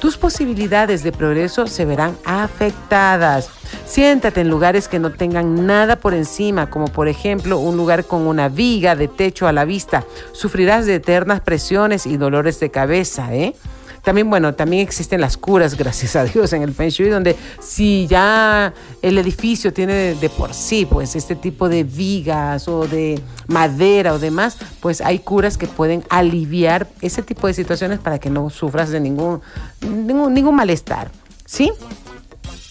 tus 0.00 0.16
posibilidades 0.16 1.04
de 1.04 1.12
progreso 1.12 1.68
se 1.68 1.84
verán 1.84 2.16
afectadas. 2.24 3.50
Siéntate 3.86 4.40
en 4.40 4.48
lugares 4.48 4.88
que 4.88 4.98
no 4.98 5.12
tengan 5.12 5.64
nada 5.64 5.94
por 5.94 6.12
encima, 6.12 6.68
como 6.70 6.86
por 6.86 7.06
ejemplo 7.06 7.58
un 7.58 7.76
lugar 7.76 8.04
con 8.04 8.26
una 8.26 8.48
viga 8.48 8.96
de 8.96 9.06
techo 9.06 9.46
a 9.46 9.52
la 9.52 9.64
vista. 9.64 10.04
Sufrirás 10.32 10.86
de 10.86 10.96
eternas 10.96 11.40
presiones 11.40 12.06
y 12.06 12.16
dolores 12.16 12.58
de 12.58 12.72
cabeza, 12.72 13.32
¿eh? 13.32 13.54
También, 14.02 14.28
bueno, 14.28 14.54
también 14.54 14.82
existen 14.82 15.20
las 15.20 15.36
curas, 15.36 15.76
gracias 15.78 16.16
a 16.16 16.24
Dios, 16.24 16.52
en 16.52 16.62
el 16.62 16.74
Feng 16.74 16.90
Shui, 16.90 17.08
donde 17.08 17.36
si 17.60 18.06
ya 18.06 18.74
el 19.00 19.18
edificio 19.18 19.72
tiene 19.72 20.14
de, 20.14 20.30
por 20.30 20.54
sí, 20.54 20.86
pues, 20.86 21.16
este 21.16 21.36
tipo 21.36 21.68
de 21.68 21.84
vigas 21.84 22.68
o 22.68 22.86
de 22.86 23.20
madera 23.46 24.12
o 24.12 24.18
demás, 24.18 24.58
pues 24.80 25.00
hay 25.00 25.20
curas 25.20 25.56
que 25.56 25.66
pueden 25.66 26.04
aliviar 26.10 26.88
ese 27.00 27.22
tipo 27.22 27.46
de 27.46 27.54
situaciones 27.54 27.98
para 27.98 28.18
que 28.18 28.30
no 28.30 28.50
sufras 28.50 28.90
de 28.90 29.00
ningún, 29.00 29.40
ningún, 29.80 30.34
ningún 30.34 30.56
malestar. 30.56 31.10
¿Sí? 31.44 31.70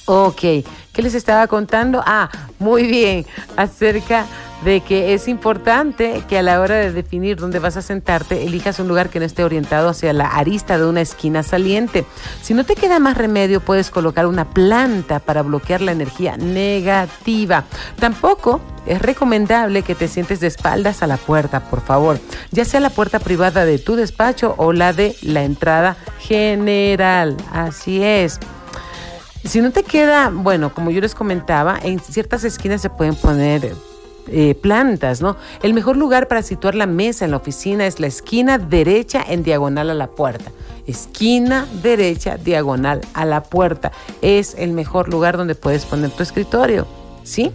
Ok, 0.05 0.41
¿qué 0.41 1.01
les 1.01 1.13
estaba 1.13 1.47
contando? 1.47 2.01
Ah, 2.05 2.29
muy 2.59 2.87
bien, 2.87 3.25
acerca 3.55 4.25
de 4.63 4.81
que 4.81 5.13
es 5.13 5.27
importante 5.27 6.23
que 6.27 6.37
a 6.37 6.41
la 6.41 6.59
hora 6.59 6.75
de 6.75 6.91
definir 6.91 7.37
dónde 7.37 7.59
vas 7.59 7.77
a 7.77 7.81
sentarte, 7.81 8.43
elijas 8.43 8.79
un 8.79 8.87
lugar 8.87 9.09
que 9.09 9.19
no 9.19 9.25
esté 9.25 9.43
orientado 9.43 9.89
hacia 9.89 10.13
la 10.13 10.27
arista 10.27 10.77
de 10.77 10.85
una 10.85 11.01
esquina 11.01 11.43
saliente. 11.43 12.05
Si 12.41 12.53
no 12.53 12.63
te 12.63 12.75
queda 12.75 12.99
más 12.99 13.17
remedio, 13.17 13.59
puedes 13.61 13.89
colocar 13.89 14.27
una 14.27 14.49
planta 14.49 15.19
para 15.19 15.41
bloquear 15.41 15.81
la 15.81 15.91
energía 15.91 16.37
negativa. 16.37 17.63
Tampoco 17.99 18.61
es 18.85 19.01
recomendable 19.01 19.83
que 19.83 19.95
te 19.95 20.07
sientes 20.07 20.39
de 20.39 20.47
espaldas 20.47 21.01
a 21.01 21.07
la 21.07 21.17
puerta, 21.17 21.61
por 21.69 21.81
favor, 21.81 22.19
ya 22.51 22.65
sea 22.65 22.79
la 22.79 22.89
puerta 22.89 23.19
privada 23.19 23.65
de 23.65 23.79
tu 23.79 23.95
despacho 23.95 24.55
o 24.57 24.73
la 24.73 24.93
de 24.93 25.15
la 25.21 25.43
entrada 25.43 25.97
general. 26.19 27.37
Así 27.51 28.03
es. 28.03 28.39
Si 29.43 29.59
no 29.59 29.71
te 29.71 29.83
queda, 29.83 30.29
bueno, 30.31 30.71
como 30.71 30.91
yo 30.91 31.01
les 31.01 31.15
comentaba, 31.15 31.79
en 31.81 31.99
ciertas 31.99 32.43
esquinas 32.43 32.81
se 32.81 32.91
pueden 32.91 33.15
poner 33.15 33.73
eh, 34.27 34.55
plantas, 34.55 35.21
¿no? 35.21 35.37
El 35.63 35.73
mejor 35.73 35.97
lugar 35.97 36.27
para 36.27 36.41
situar 36.41 36.75
la 36.75 36.85
mesa 36.85 37.25
en 37.25 37.31
la 37.31 37.37
oficina 37.37 37.87
es 37.87 37.99
la 37.99 38.07
esquina 38.07 38.57
derecha 38.57 39.23
en 39.27 39.43
diagonal 39.43 39.89
a 39.89 39.93
la 39.93 40.07
puerta. 40.07 40.51
Esquina 40.87 41.67
derecha 41.81 42.37
diagonal 42.37 43.01
a 43.13 43.25
la 43.25 43.43
puerta. 43.43 43.91
Es 44.21 44.55
el 44.57 44.71
mejor 44.71 45.09
lugar 45.09 45.37
donde 45.37 45.55
puedes 45.55 45.85
poner 45.85 46.11
tu 46.11 46.23
escritorio, 46.23 46.87
¿sí? 47.23 47.51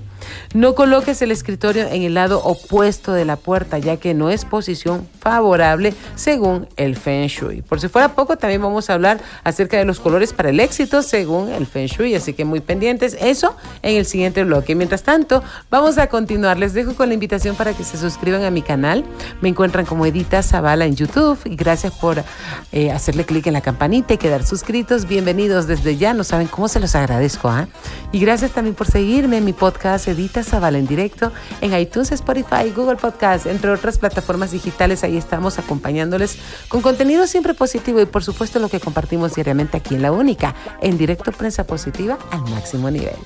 No 0.54 0.74
coloques 0.74 1.20
el 1.22 1.30
escritorio 1.30 1.86
en 1.88 2.02
el 2.02 2.14
lado 2.14 2.42
opuesto 2.42 3.12
de 3.12 3.24
la 3.24 3.36
puerta, 3.36 3.78
ya 3.78 3.96
que 3.96 4.14
no 4.14 4.30
es 4.30 4.44
posición 4.44 5.08
favorable 5.20 5.94
según 6.14 6.68
el 6.76 6.96
Feng 6.96 7.26
Shui. 7.26 7.62
Por 7.62 7.80
si 7.80 7.88
fuera 7.88 8.14
poco, 8.14 8.36
también 8.36 8.62
vamos 8.62 8.90
a 8.90 8.94
hablar 8.94 9.20
acerca 9.44 9.76
de 9.76 9.84
los 9.84 10.00
colores 10.00 10.32
para 10.32 10.50
el 10.50 10.60
éxito 10.60 11.02
según 11.02 11.50
el 11.50 11.66
Feng 11.66 11.86
Shui, 11.86 12.14
así 12.14 12.32
que 12.32 12.44
muy 12.44 12.60
pendientes. 12.60 13.16
Eso 13.20 13.56
en 13.82 13.96
el 13.96 14.06
siguiente 14.06 14.44
bloque. 14.44 14.74
Mientras 14.74 15.02
tanto, 15.02 15.42
vamos 15.70 15.98
a 15.98 16.08
continuar. 16.08 16.58
Les 16.58 16.72
dejo 16.74 16.94
con 16.94 17.08
la 17.08 17.14
invitación 17.14 17.56
para 17.56 17.72
que 17.72 17.84
se 17.84 17.98
suscriban 17.98 18.44
a 18.44 18.50
mi 18.50 18.62
canal. 18.62 19.04
Me 19.40 19.48
encuentran 19.48 19.86
como 19.86 20.06
Edita 20.06 20.42
Zavala 20.42 20.86
en 20.86 20.96
YouTube 20.96 21.38
y 21.44 21.56
gracias 21.56 21.92
por 21.92 22.22
eh, 22.72 22.90
hacerle 22.90 23.24
clic 23.24 23.46
en 23.46 23.54
la 23.54 23.60
campanita 23.60 24.14
y 24.14 24.18
quedar 24.18 24.44
suscritos. 24.44 25.06
Bienvenidos 25.06 25.66
desde 25.66 25.96
ya. 25.96 26.14
No 26.14 26.24
saben 26.24 26.46
cómo 26.46 26.68
se 26.68 26.80
los 26.80 26.94
agradezco. 26.94 27.48
¿ah? 27.48 27.68
Y 28.12 28.20
gracias 28.20 28.52
también 28.52 28.74
por 28.74 28.86
seguirme 28.86 29.38
en 29.38 29.44
mi 29.44 29.52
podcast 29.52 30.08
Edita 30.16 30.42
Zavala 30.42 30.78
en 30.78 30.86
directo 30.86 31.32
en 31.60 31.78
iTunes, 31.78 32.10
Spotify, 32.12 32.72
Google 32.74 32.96
Podcast, 32.96 33.46
entre 33.46 33.70
otras 33.70 33.98
plataformas 33.98 34.50
digitales. 34.50 35.04
Ahí 35.04 35.16
estamos 35.16 35.58
acompañándoles 35.58 36.38
con 36.68 36.80
contenido 36.80 37.26
siempre 37.26 37.54
positivo 37.54 38.00
y 38.00 38.06
por 38.06 38.24
supuesto 38.24 38.58
lo 38.58 38.68
que 38.68 38.80
compartimos 38.80 39.34
diariamente 39.34 39.76
aquí 39.76 39.94
en 39.94 40.02
La 40.02 40.12
Única, 40.12 40.54
en 40.80 40.96
directo 40.98 41.32
Prensa 41.32 41.64
Positiva 41.64 42.18
al 42.30 42.40
máximo 42.50 42.90
nivel. 42.90 43.16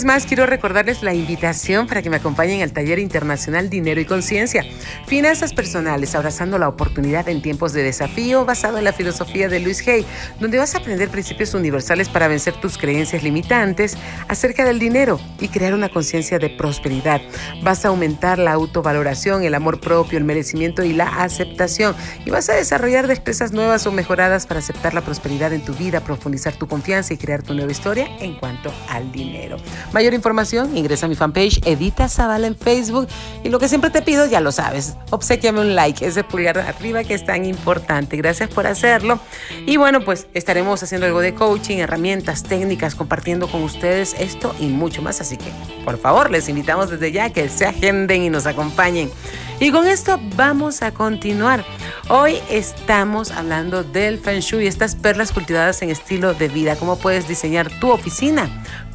Vez 0.00 0.06
más 0.06 0.24
quiero 0.24 0.46
recordarles 0.46 1.02
la 1.02 1.12
invitación 1.12 1.86
para 1.86 2.00
que 2.00 2.08
me 2.08 2.16
acompañen 2.16 2.62
al 2.62 2.72
taller 2.72 2.98
internacional 2.98 3.68
Dinero 3.68 4.00
y 4.00 4.06
Conciencia. 4.06 4.64
Finanzas 5.06 5.52
personales, 5.52 6.14
abrazando 6.14 6.56
la 6.58 6.68
oportunidad 6.68 7.28
en 7.28 7.42
tiempos 7.42 7.74
de 7.74 7.82
desafío, 7.82 8.46
basado 8.46 8.78
en 8.78 8.84
la 8.84 8.94
filosofía 8.94 9.50
de 9.50 9.60
Luis 9.60 9.86
Hay, 9.86 10.06
donde 10.38 10.56
vas 10.56 10.74
a 10.74 10.78
aprender 10.78 11.10
principios 11.10 11.52
universales 11.52 12.08
para 12.08 12.28
vencer 12.28 12.54
tus 12.54 12.78
creencias 12.78 13.22
limitantes 13.22 13.98
acerca 14.26 14.64
del 14.64 14.78
dinero 14.78 15.20
y 15.38 15.48
crear 15.48 15.74
una 15.74 15.90
conciencia 15.90 16.38
de 16.38 16.48
prosperidad. 16.48 17.20
Vas 17.62 17.84
a 17.84 17.88
aumentar 17.88 18.38
la 18.38 18.52
autovaloración, 18.52 19.42
el 19.42 19.54
amor 19.54 19.80
propio, 19.80 20.16
el 20.16 20.24
merecimiento 20.24 20.82
y 20.82 20.94
la 20.94 21.22
aceptación. 21.22 21.94
Y 22.24 22.30
vas 22.30 22.48
a 22.48 22.54
desarrollar 22.54 23.06
destrezas 23.06 23.52
nuevas 23.52 23.86
o 23.86 23.92
mejoradas 23.92 24.46
para 24.46 24.60
aceptar 24.60 24.94
la 24.94 25.02
prosperidad 25.02 25.52
en 25.52 25.62
tu 25.62 25.74
vida, 25.74 26.00
profundizar 26.00 26.54
tu 26.54 26.66
confianza 26.68 27.12
y 27.12 27.18
crear 27.18 27.42
tu 27.42 27.52
nueva 27.52 27.70
historia 27.70 28.08
en 28.20 28.36
cuanto 28.36 28.72
al 28.88 29.12
dinero. 29.12 29.58
Mayor 29.92 30.14
información, 30.14 30.76
ingresa 30.76 31.06
a 31.06 31.08
mi 31.08 31.16
fanpage 31.16 31.60
Edita 31.66 32.08
Zavala 32.08 32.46
en 32.46 32.54
Facebook 32.54 33.08
y 33.42 33.48
lo 33.48 33.58
que 33.58 33.68
siempre 33.68 33.90
te 33.90 34.02
pido, 34.02 34.24
ya 34.24 34.40
lo 34.40 34.52
sabes, 34.52 34.94
obsequiame 35.10 35.60
un 35.60 35.74
like, 35.74 36.06
ese 36.06 36.22
pulgar 36.22 36.58
arriba 36.58 37.02
que 37.02 37.14
es 37.14 37.26
tan 37.26 37.44
importante. 37.44 38.16
Gracias 38.16 38.50
por 38.50 38.68
hacerlo. 38.68 39.18
Y 39.66 39.78
bueno, 39.78 40.00
pues 40.04 40.28
estaremos 40.32 40.80
haciendo 40.80 41.08
algo 41.08 41.20
de 41.20 41.34
coaching, 41.34 41.78
herramientas, 41.78 42.44
técnicas, 42.44 42.94
compartiendo 42.94 43.48
con 43.48 43.64
ustedes 43.64 44.14
esto 44.20 44.54
y 44.60 44.66
mucho 44.66 45.02
más. 45.02 45.20
Así 45.20 45.36
que, 45.36 45.50
por 45.84 45.98
favor, 45.98 46.30
les 46.30 46.48
invitamos 46.48 46.88
desde 46.90 47.10
ya 47.10 47.30
que 47.30 47.48
se 47.48 47.66
agenden 47.66 48.22
y 48.22 48.30
nos 48.30 48.46
acompañen. 48.46 49.10
Y 49.58 49.72
con 49.72 49.88
esto 49.88 50.20
vamos 50.36 50.82
a 50.82 50.92
continuar. 50.92 51.64
Hoy 52.08 52.38
estamos 52.48 53.32
hablando 53.32 53.82
del 53.82 54.20
Feng 54.20 54.40
Shui, 54.40 54.68
estas 54.68 54.94
perlas 54.94 55.32
cultivadas 55.32 55.82
en 55.82 55.90
estilo 55.90 56.32
de 56.32 56.48
vida, 56.48 56.76
cómo 56.76 56.96
puedes 56.96 57.26
diseñar 57.26 57.68
tu 57.80 57.90
oficina 57.90 58.48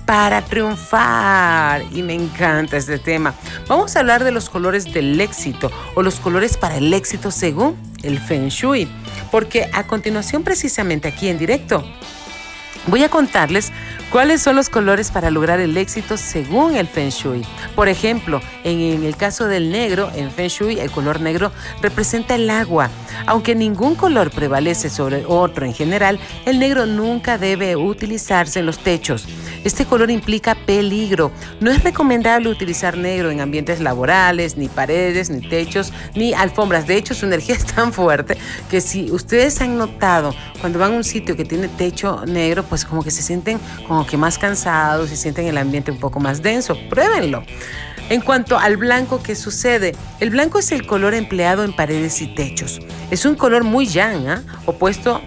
para 0.06 0.42
triunfar. 0.42 1.84
Y 1.92 2.04
me 2.04 2.14
encanta 2.14 2.78
este 2.78 3.00
tema. 3.00 3.34
Vamos 3.68 3.96
a 3.96 4.00
hablar 4.00 4.24
de 4.24 4.32
los 4.32 4.50
colores 4.50 4.94
del 4.94 5.20
éxito 5.20 5.72
o 5.96 6.04
los 6.04 6.20
colores 6.20 6.58
para 6.58 6.78
el 6.78 6.94
éxito 6.94 7.32
según 7.32 7.76
el 8.04 8.20
Feng 8.20 8.50
Shui. 8.50 8.88
Porque 9.32 9.70
a 9.74 9.88
continuación, 9.88 10.44
precisamente 10.44 11.08
aquí 11.08 11.28
en 11.28 11.38
directo, 11.38 11.84
voy 12.88 13.04
a 13.04 13.10
contarles 13.10 13.72
¿Cuáles 14.12 14.42
son 14.42 14.56
los 14.56 14.70
colores 14.70 15.12
para 15.12 15.30
lograr 15.30 15.60
el 15.60 15.76
éxito 15.76 16.16
según 16.16 16.76
el 16.76 16.88
Feng 16.88 17.10
Shui? 17.10 17.42
Por 17.76 17.90
ejemplo, 17.90 18.40
en, 18.64 19.04
el 19.04 19.18
caso 19.18 19.48
del 19.48 19.72
negro, 19.72 20.10
en 20.16 20.32
Feng 20.32 20.48
Shui, 20.48 20.80
el 20.80 20.90
color 20.90 21.20
negro 21.20 21.52
representa 21.82 22.36
el 22.36 22.50
agua. 22.50 22.90
Aunque 23.26 23.56
ningún 23.56 23.96
color 23.96 24.32
prevalece 24.32 24.90
sobre 24.90 25.26
otro 25.26 25.66
en 25.66 25.74
general, 25.74 26.20
el 26.46 26.60
negro 26.60 26.86
nunca 26.86 27.38
debe 27.38 27.76
utilizarse 27.76 28.60
en 28.60 28.68
los 28.68 28.80
techos. 28.80 29.28
Este 29.66 29.86
color 29.86 30.12
implica 30.12 30.54
peligro. 30.54 31.32
No 31.60 31.72
es 31.72 31.84
recomendable 31.84 32.50
utilizar 32.50 32.98
negro 32.98 33.32
en 33.32 33.42
ambientes 33.42 33.82
laborales, 33.82 34.58
ni 34.58 34.68
paredes, 34.68 35.32
ni 35.32 35.42
techos, 35.42 35.92
ni 36.14 36.34
alfombras. 36.34 36.86
De 36.86 36.96
hecho, 36.96 37.16
su 37.16 37.26
energía 37.26 37.56
es 37.56 37.66
tan 37.66 37.92
fuerte 37.92 38.38
que 38.70 38.80
si 38.80 39.12
ustedes 39.12 39.60
han 39.62 39.78
notado 39.78 40.36
cuando 40.62 40.80
van 40.80 40.94
a 40.94 40.98
un 40.98 41.04
sitio 41.04 41.36
que 41.36 41.46
tiene 41.46 41.68
techo 41.68 42.24
negro, 42.28 42.64
pues 42.64 42.86
como 42.86 43.04
que 43.04 43.12
se 43.12 43.24
sienten 43.24 43.60
como 43.96 44.06
que 44.06 44.18
más 44.18 44.38
cansados 44.38 45.10
y 45.14 45.16
sienten 45.16 45.48
el 45.48 45.58
ambiente 45.58 45.90
un 45.90 45.98
poco 45.98 46.20
más 46.20 46.42
denso. 46.42 46.78
Pruébenlo. 46.90 47.44
En 48.10 48.20
cuanto 48.20 48.60
al 48.60 48.76
blanco, 48.76 49.24
¿qué 49.24 49.36
sucede? 49.36 49.96
El 50.20 50.32
blanco 50.32 50.60
es 50.60 50.74
el 50.74 50.86
color 50.86 51.14
empleado 51.14 51.64
en 51.64 51.74
paredes 51.74 52.22
y 52.22 52.36
techos. 52.36 52.82
Es 53.10 53.24
un 53.24 53.36
color 53.36 53.64
muy 53.64 53.88
yang, 53.88 54.28
¿ah? 54.28 54.44
opuesto 54.66 55.22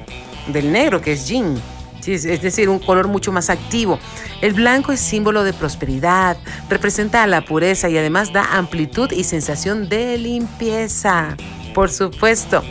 del 0.48 0.70
negro, 0.70 1.00
que 1.00 1.12
es 1.12 1.26
yin. 1.26 1.58
es 2.06 2.42
decir, 2.42 2.68
un 2.68 2.78
color 2.78 3.08
mucho 3.08 3.32
más 3.32 3.48
activo. 3.48 3.98
El 4.42 4.52
blanco 4.52 4.92
es 4.92 5.00
símbolo 5.00 5.44
de 5.44 5.54
prosperidad, 5.54 6.36
representa 6.68 7.26
la 7.26 7.46
pureza 7.46 7.88
y 7.88 7.96
además 7.96 8.34
da 8.34 8.58
amplitud 8.58 9.10
y 9.12 9.24
sensación 9.24 9.88
de 9.88 10.18
limpieza. 10.18 11.38
por 11.74 11.90
supuesto. 11.90 12.62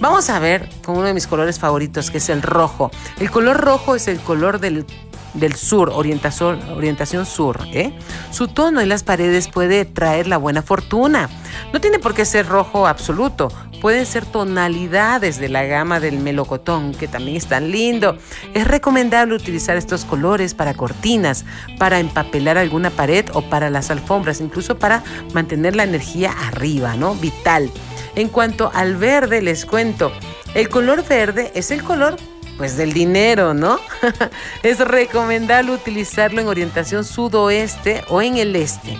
Vamos 0.00 0.30
a 0.30 0.38
ver 0.38 0.68
con 0.82 0.96
uno 0.96 1.06
de 1.06 1.14
mis 1.14 1.26
colores 1.26 1.58
favoritos, 1.58 2.10
que 2.10 2.18
es 2.18 2.28
el 2.28 2.42
rojo. 2.42 2.90
El 3.20 3.30
color 3.30 3.58
rojo 3.58 3.94
es 3.94 4.08
el 4.08 4.18
color 4.18 4.58
del 4.58 4.86
del 5.34 5.54
sur, 5.54 5.90
orientación, 5.90 6.60
orientación 6.70 7.26
sur. 7.26 7.60
¿eh? 7.72 7.92
Su 8.30 8.48
tono 8.48 8.80
en 8.80 8.88
las 8.88 9.02
paredes 9.02 9.48
puede 9.48 9.84
traer 9.84 10.26
la 10.26 10.36
buena 10.36 10.62
fortuna. 10.62 11.28
No 11.72 11.80
tiene 11.80 11.98
por 11.98 12.14
qué 12.14 12.24
ser 12.24 12.46
rojo 12.46 12.86
absoluto. 12.86 13.48
Pueden 13.80 14.06
ser 14.06 14.24
tonalidades 14.24 15.38
de 15.38 15.50
la 15.50 15.64
gama 15.64 16.00
del 16.00 16.18
melocotón, 16.18 16.92
que 16.92 17.06
también 17.06 17.36
es 17.36 17.46
tan 17.46 17.70
lindo. 17.70 18.16
Es 18.54 18.66
recomendable 18.66 19.34
utilizar 19.34 19.76
estos 19.76 20.06
colores 20.06 20.54
para 20.54 20.72
cortinas, 20.72 21.44
para 21.78 21.98
empapelar 21.98 22.56
alguna 22.56 22.88
pared 22.88 23.26
o 23.34 23.42
para 23.42 23.68
las 23.68 23.90
alfombras, 23.90 24.40
incluso 24.40 24.78
para 24.78 25.02
mantener 25.34 25.76
la 25.76 25.84
energía 25.84 26.32
arriba, 26.46 26.96
¿no? 26.96 27.14
Vital. 27.14 27.70
En 28.14 28.28
cuanto 28.28 28.70
al 28.72 28.96
verde, 28.96 29.42
les 29.42 29.66
cuento, 29.66 30.12
el 30.54 30.68
color 30.68 31.06
verde 31.06 31.52
es 31.54 31.70
el 31.70 31.82
color 31.82 32.16
pues 32.56 32.76
del 32.76 32.92
dinero, 32.92 33.54
¿no? 33.54 33.78
es 34.62 34.78
recomendable 34.78 35.72
utilizarlo 35.72 36.40
en 36.40 36.48
orientación 36.48 37.04
sudoeste 37.04 38.04
o 38.08 38.22
en 38.22 38.36
el 38.36 38.54
este, 38.56 38.96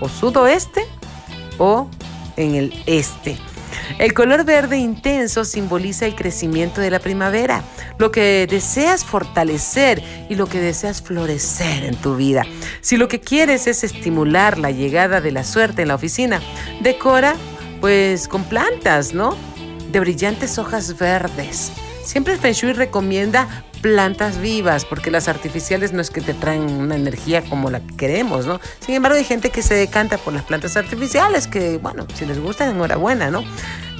o 0.00 0.08
sudoeste 0.08 0.84
o 1.58 1.88
en 2.36 2.54
el 2.54 2.82
este. 2.86 3.36
El 3.98 4.14
color 4.14 4.44
verde 4.44 4.78
intenso 4.78 5.44
simboliza 5.44 6.06
el 6.06 6.14
crecimiento 6.14 6.80
de 6.80 6.90
la 6.90 6.98
primavera, 6.98 7.62
lo 7.98 8.10
que 8.12 8.46
deseas 8.48 9.04
fortalecer 9.04 10.02
y 10.28 10.34
lo 10.34 10.46
que 10.46 10.60
deseas 10.60 11.02
florecer 11.02 11.84
en 11.84 11.96
tu 11.96 12.16
vida. 12.16 12.44
Si 12.80 12.96
lo 12.96 13.08
que 13.08 13.20
quieres 13.20 13.66
es 13.66 13.84
estimular 13.84 14.58
la 14.58 14.70
llegada 14.70 15.20
de 15.20 15.32
la 15.32 15.44
suerte 15.44 15.82
en 15.82 15.88
la 15.88 15.94
oficina, 15.96 16.40
decora 16.80 17.34
pues 17.80 18.28
con 18.28 18.44
plantas, 18.44 19.12
¿no? 19.12 19.36
De 19.90 20.00
brillantes 20.00 20.58
hojas 20.58 20.96
verdes 20.98 21.72
Siempre 22.04 22.34
el 22.34 22.40
Feng 22.40 22.52
Shui 22.52 22.72
recomienda 22.72 23.64
plantas 23.80 24.38
vivas, 24.38 24.84
porque 24.84 25.10
las 25.10 25.28
artificiales 25.28 25.92
no 25.92 26.00
es 26.00 26.10
que 26.10 26.20
te 26.20 26.34
traen 26.34 26.62
una 26.62 26.94
energía 26.94 27.42
como 27.42 27.70
la 27.70 27.80
que 27.80 27.96
queremos, 27.96 28.46
¿no? 28.46 28.60
Sin 28.80 28.94
embargo, 28.94 29.18
hay 29.18 29.24
gente 29.24 29.50
que 29.50 29.62
se 29.62 29.74
decanta 29.74 30.18
por 30.18 30.32
las 30.32 30.44
plantas 30.44 30.76
artificiales, 30.76 31.48
que, 31.48 31.78
bueno, 31.78 32.06
si 32.14 32.24
les 32.24 32.38
gusta, 32.38 32.68
enhorabuena, 32.68 33.30
¿no? 33.30 33.44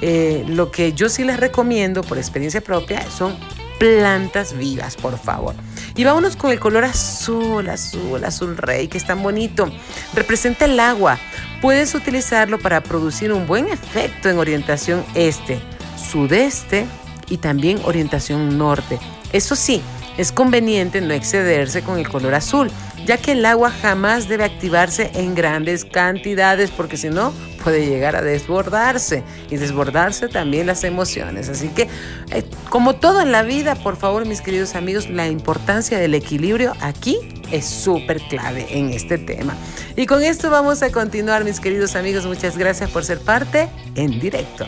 Eh, 0.00 0.44
lo 0.48 0.70
que 0.70 0.92
yo 0.92 1.08
sí 1.08 1.24
les 1.24 1.38
recomiendo, 1.38 2.02
por 2.02 2.18
experiencia 2.18 2.60
propia, 2.60 3.02
son 3.10 3.36
plantas 3.78 4.56
vivas, 4.56 4.96
por 4.96 5.18
favor. 5.18 5.56
Y 5.96 6.04
vámonos 6.04 6.36
con 6.36 6.52
el 6.52 6.60
color 6.60 6.84
azul, 6.84 7.68
azul, 7.68 8.24
azul 8.24 8.56
rey, 8.56 8.86
que 8.86 8.98
es 8.98 9.04
tan 9.04 9.22
bonito. 9.22 9.68
Representa 10.14 10.66
el 10.66 10.78
agua. 10.78 11.18
Puedes 11.60 11.94
utilizarlo 11.94 12.60
para 12.60 12.80
producir 12.80 13.32
un 13.32 13.46
buen 13.46 13.68
efecto 13.68 14.28
en 14.28 14.38
orientación 14.38 15.04
este, 15.14 15.60
sudeste, 15.96 16.86
y 17.32 17.38
también 17.38 17.80
orientación 17.86 18.58
norte. 18.58 18.98
Eso 19.32 19.56
sí, 19.56 19.80
es 20.18 20.32
conveniente 20.32 21.00
no 21.00 21.14
excederse 21.14 21.80
con 21.80 21.98
el 21.98 22.06
color 22.06 22.34
azul, 22.34 22.70
ya 23.06 23.16
que 23.16 23.32
el 23.32 23.46
agua 23.46 23.70
jamás 23.70 24.28
debe 24.28 24.44
activarse 24.44 25.10
en 25.14 25.34
grandes 25.34 25.86
cantidades 25.86 26.70
porque 26.70 26.98
si 26.98 27.08
no 27.08 27.32
puede 27.64 27.86
llegar 27.86 28.16
a 28.16 28.20
desbordarse 28.20 29.22
y 29.48 29.56
desbordarse 29.56 30.28
también 30.28 30.66
las 30.66 30.84
emociones. 30.84 31.48
Así 31.48 31.68
que, 31.68 31.88
eh, 32.32 32.44
como 32.68 32.96
todo 32.96 33.22
en 33.22 33.32
la 33.32 33.42
vida, 33.42 33.76
por 33.76 33.96
favor, 33.96 34.26
mis 34.26 34.42
queridos 34.42 34.74
amigos, 34.74 35.08
la 35.08 35.28
importancia 35.28 35.98
del 35.98 36.14
equilibrio 36.14 36.74
aquí 36.82 37.16
es 37.50 37.64
súper 37.64 38.20
clave 38.28 38.66
en 38.68 38.90
este 38.90 39.16
tema. 39.16 39.54
Y 39.96 40.04
con 40.04 40.22
esto 40.22 40.50
vamos 40.50 40.82
a 40.82 40.92
continuar, 40.92 41.44
mis 41.44 41.60
queridos 41.60 41.96
amigos. 41.96 42.26
Muchas 42.26 42.58
gracias 42.58 42.90
por 42.90 43.06
ser 43.06 43.20
parte 43.20 43.70
en 43.94 44.20
directo. 44.20 44.66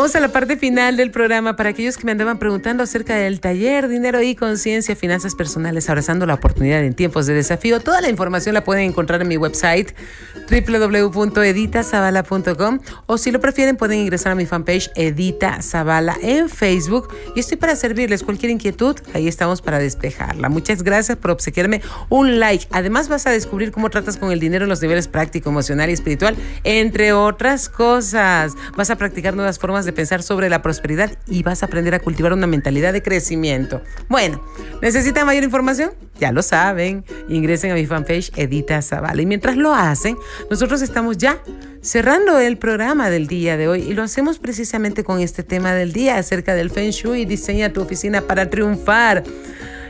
Llegamos 0.00 0.16
a 0.16 0.20
la 0.20 0.32
parte 0.32 0.56
final 0.56 0.96
del 0.96 1.10
programa 1.10 1.56
para 1.56 1.68
aquellos 1.68 1.98
que 1.98 2.06
me 2.06 2.12
andaban 2.12 2.38
preguntando 2.38 2.82
acerca 2.82 3.16
del 3.16 3.38
taller 3.38 3.86
Dinero 3.86 4.22
y 4.22 4.34
Conciencia, 4.34 4.96
Finanzas 4.96 5.34
Personales, 5.34 5.90
abrazando 5.90 6.24
la 6.24 6.32
oportunidad 6.32 6.82
en 6.82 6.94
tiempos 6.94 7.26
de 7.26 7.34
desafío. 7.34 7.80
Toda 7.80 8.00
la 8.00 8.08
información 8.08 8.54
la 8.54 8.64
pueden 8.64 8.84
encontrar 8.84 9.20
en 9.20 9.28
mi 9.28 9.36
website 9.36 9.94
www.editasabala.com 10.50 12.78
o 13.04 13.18
si 13.18 13.30
lo 13.30 13.40
prefieren 13.40 13.76
pueden 13.76 13.98
ingresar 13.98 14.32
a 14.32 14.36
mi 14.36 14.46
fanpage 14.46 14.90
Edita 14.96 15.60
Zavala 15.60 16.16
en 16.22 16.48
Facebook 16.48 17.14
y 17.36 17.40
estoy 17.40 17.58
para 17.58 17.76
servirles 17.76 18.22
cualquier 18.22 18.52
inquietud, 18.52 18.96
ahí 19.12 19.28
estamos 19.28 19.60
para 19.60 19.78
despejarla. 19.78 20.48
Muchas 20.48 20.82
gracias 20.82 21.18
por 21.18 21.30
obsequiarme 21.30 21.82
un 22.08 22.40
like. 22.40 22.66
Además 22.70 23.10
vas 23.10 23.26
a 23.26 23.32
descubrir 23.32 23.70
cómo 23.70 23.90
tratas 23.90 24.16
con 24.16 24.32
el 24.32 24.40
dinero 24.40 24.64
en 24.64 24.70
los 24.70 24.80
niveles 24.80 25.08
práctico, 25.08 25.50
emocional 25.50 25.90
y 25.90 25.92
espiritual, 25.92 26.36
entre 26.64 27.12
otras 27.12 27.68
cosas. 27.68 28.54
Vas 28.78 28.88
a 28.88 28.96
practicar 28.96 29.34
nuevas 29.34 29.58
formas 29.58 29.84
de 29.84 29.89
pensar 29.92 30.22
sobre 30.22 30.48
la 30.48 30.62
prosperidad 30.62 31.10
y 31.26 31.42
vas 31.42 31.62
a 31.62 31.66
aprender 31.66 31.94
a 31.94 32.00
cultivar 32.00 32.32
una 32.32 32.46
mentalidad 32.46 32.92
de 32.92 33.02
crecimiento. 33.02 33.82
Bueno, 34.08 34.42
¿necesitan 34.82 35.26
mayor 35.26 35.44
información? 35.44 35.92
Ya 36.18 36.32
lo 36.32 36.42
saben. 36.42 37.04
Ingresen 37.28 37.70
a 37.70 37.74
mi 37.74 37.86
fanpage 37.86 38.30
Edita 38.36 38.80
Zavala. 38.82 39.22
Y 39.22 39.26
mientras 39.26 39.56
lo 39.56 39.74
hacen, 39.74 40.16
nosotros 40.50 40.82
estamos 40.82 41.18
ya 41.18 41.42
cerrando 41.82 42.38
el 42.38 42.58
programa 42.58 43.10
del 43.10 43.26
día 43.26 43.56
de 43.56 43.68
hoy 43.68 43.82
y 43.82 43.94
lo 43.94 44.02
hacemos 44.02 44.38
precisamente 44.38 45.02
con 45.02 45.20
este 45.20 45.42
tema 45.42 45.72
del 45.72 45.92
día 45.92 46.18
acerca 46.18 46.54
del 46.54 46.70
Feng 46.70 46.90
Shui. 46.90 47.24
Diseña 47.24 47.72
tu 47.72 47.80
oficina 47.80 48.22
para 48.22 48.50
triunfar. 48.50 49.24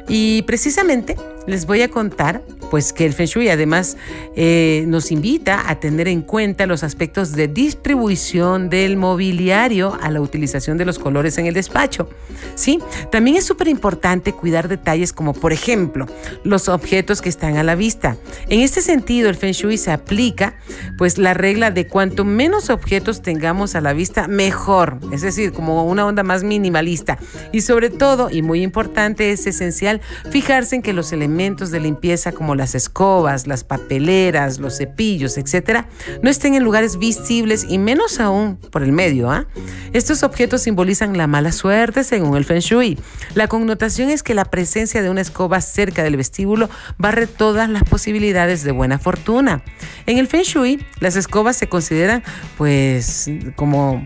Y 0.08 0.42
precisamente 0.42 1.16
les 1.50 1.66
voy 1.66 1.82
a 1.82 1.88
contar 1.88 2.42
pues 2.70 2.92
que 2.92 3.04
el 3.04 3.12
Feng 3.12 3.26
Shui 3.26 3.48
además 3.48 3.96
eh, 4.36 4.84
nos 4.86 5.10
invita 5.10 5.68
a 5.68 5.80
tener 5.80 6.06
en 6.06 6.22
cuenta 6.22 6.66
los 6.66 6.84
aspectos 6.84 7.32
de 7.32 7.48
distribución 7.48 8.70
del 8.70 8.96
mobiliario 8.96 9.98
a 10.00 10.10
la 10.10 10.20
utilización 10.20 10.78
de 10.78 10.84
los 10.84 11.00
colores 11.00 11.36
en 11.38 11.46
el 11.46 11.54
despacho. 11.54 12.08
¿sí? 12.54 12.78
También 13.10 13.36
es 13.36 13.44
súper 13.44 13.66
importante 13.66 14.32
cuidar 14.32 14.68
detalles 14.68 15.12
como 15.12 15.32
por 15.32 15.52
ejemplo 15.52 16.06
los 16.44 16.68
objetos 16.68 17.20
que 17.20 17.28
están 17.28 17.56
a 17.56 17.64
la 17.64 17.74
vista. 17.74 18.16
En 18.48 18.60
este 18.60 18.82
sentido 18.82 19.28
el 19.28 19.34
Feng 19.34 19.52
Shui 19.52 19.76
se 19.76 19.90
aplica 19.90 20.54
pues 20.96 21.18
la 21.18 21.34
regla 21.34 21.72
de 21.72 21.88
cuanto 21.88 22.24
menos 22.24 22.70
objetos 22.70 23.20
tengamos 23.20 23.74
a 23.74 23.80
la 23.80 23.92
vista 23.92 24.28
mejor, 24.28 25.00
es 25.12 25.22
decir, 25.22 25.52
como 25.52 25.84
una 25.86 26.06
onda 26.06 26.22
más 26.22 26.44
minimalista. 26.44 27.18
Y 27.52 27.62
sobre 27.62 27.90
todo, 27.90 28.30
y 28.30 28.42
muy 28.42 28.62
importante, 28.62 29.32
es 29.32 29.46
esencial 29.46 30.00
fijarse 30.30 30.76
en 30.76 30.82
que 30.82 30.92
los 30.92 31.12
elementos 31.12 31.39
de 31.40 31.80
limpieza 31.80 32.32
como 32.32 32.54
las 32.54 32.74
escobas, 32.74 33.46
las 33.46 33.64
papeleras, 33.64 34.58
los 34.58 34.76
cepillos, 34.76 35.38
etcétera, 35.38 35.88
no 36.22 36.28
estén 36.28 36.54
en 36.54 36.62
lugares 36.62 36.98
visibles 36.98 37.64
y 37.66 37.78
menos 37.78 38.20
aún 38.20 38.56
por 38.56 38.82
el 38.82 38.92
medio. 38.92 39.30
¿ah? 39.30 39.46
Estos 39.94 40.22
objetos 40.22 40.60
simbolizan 40.60 41.16
la 41.16 41.26
mala 41.26 41.50
suerte 41.52 42.04
según 42.04 42.36
el 42.36 42.44
Feng 42.44 42.60
Shui. 42.60 42.98
La 43.34 43.48
connotación 43.48 44.10
es 44.10 44.22
que 44.22 44.34
la 44.34 44.44
presencia 44.44 45.00
de 45.00 45.08
una 45.08 45.22
escoba 45.22 45.62
cerca 45.62 46.02
del 46.02 46.18
vestíbulo 46.18 46.68
barre 46.98 47.26
todas 47.26 47.70
las 47.70 47.84
posibilidades 47.84 48.62
de 48.62 48.72
buena 48.72 48.98
fortuna. 48.98 49.62
En 50.04 50.18
el 50.18 50.26
Feng 50.26 50.42
Shui, 50.42 50.84
las 51.00 51.16
escobas 51.16 51.56
se 51.56 51.70
consideran 51.70 52.22
pues 52.58 53.30
como 53.56 54.04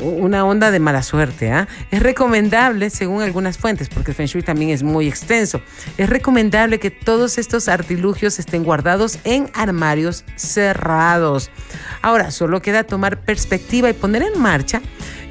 una 0.00 0.44
onda 0.44 0.70
de 0.70 0.78
mala 0.78 1.02
suerte. 1.02 1.50
¿ah? 1.50 1.68
Es 1.90 2.02
recomendable, 2.02 2.90
según 2.90 3.22
algunas 3.22 3.58
fuentes, 3.58 3.88
porque 3.88 4.10
el 4.12 4.14
Feng 4.16 4.26
Shui 4.26 4.42
también 4.42 4.70
es 4.70 4.82
muy 4.82 5.08
extenso, 5.08 5.60
es 5.96 6.08
recomendable 6.08 6.78
que 6.78 6.90
todos 6.90 7.38
estos 7.38 7.68
artilugios 7.68 8.38
estén 8.38 8.64
guardados 8.64 9.18
en 9.24 9.50
armarios 9.54 10.24
cerrados. 10.36 11.50
Ahora, 12.02 12.30
solo 12.30 12.62
queda 12.62 12.84
tomar 12.84 13.20
perspectiva 13.20 13.90
y 13.90 13.92
poner 13.92 14.22
en 14.22 14.40
marcha 14.40 14.80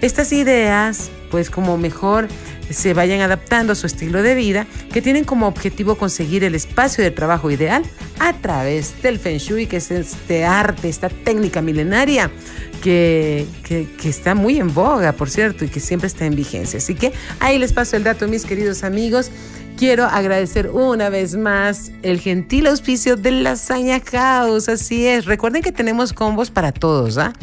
estas 0.01 0.32
ideas, 0.34 1.10
pues 1.32 1.49
como 1.49 1.78
mejor 1.78 2.28
se 2.69 2.93
vayan 2.93 3.21
adaptando 3.21 3.73
a 3.73 3.75
su 3.75 3.86
estilo 3.86 4.23
de 4.23 4.36
vida, 4.36 4.65
que 4.91 5.01
tienen 5.01 5.23
como 5.23 5.47
objetivo 5.47 5.95
conseguir 5.95 6.43
el 6.43 6.56
espacio 6.56 7.04
de 7.04 7.12
trabajo 7.12 7.51
ideal 7.51 7.84
a 8.19 8.34
través 8.34 9.01
del 9.04 9.19
Feng 9.19 9.38
Shui, 9.38 9.67
que 9.67 9.78
es 9.78 9.91
este 9.91 10.45
arte, 10.45 10.89
esta 10.89 11.10
técnica 11.10 11.62
milenaria 11.62 12.32
que, 12.81 13.47
que, 13.63 14.09
está 14.09 14.35
muy 14.35 14.59
en 14.59 14.73
boga, 14.73 15.13
por 15.13 15.29
cierto, 15.29 15.65
y 15.65 15.69
que 15.69 15.79
siempre 15.79 16.07
está 16.07 16.25
en 16.25 16.35
vigencia. 16.35 16.77
Así 16.77 16.95
que 16.95 17.13
ahí 17.39 17.57
les 17.57 17.73
paso 17.73 17.97
el 17.97 18.03
dato, 18.03 18.27
mis 18.27 18.45
queridos 18.45 18.83
amigos. 18.83 19.31
quiero 19.77 20.05
agradecer 20.05 20.69
una 20.69 21.09
vez 21.09 21.35
más 21.35 21.91
el 22.01 22.19
gentil 22.19 22.67
auspicio 22.67 23.15
de 23.15 23.31
Lasaña 23.31 23.99
House. 24.11 24.69
Así 24.69 25.05
es. 25.05 25.25
Recuerden 25.25 25.61
que 25.61 25.71
tenemos 25.71 26.13
combos 26.13 26.51
para 26.51 26.71
todos, 26.71 27.17
¿ah? 27.17 27.33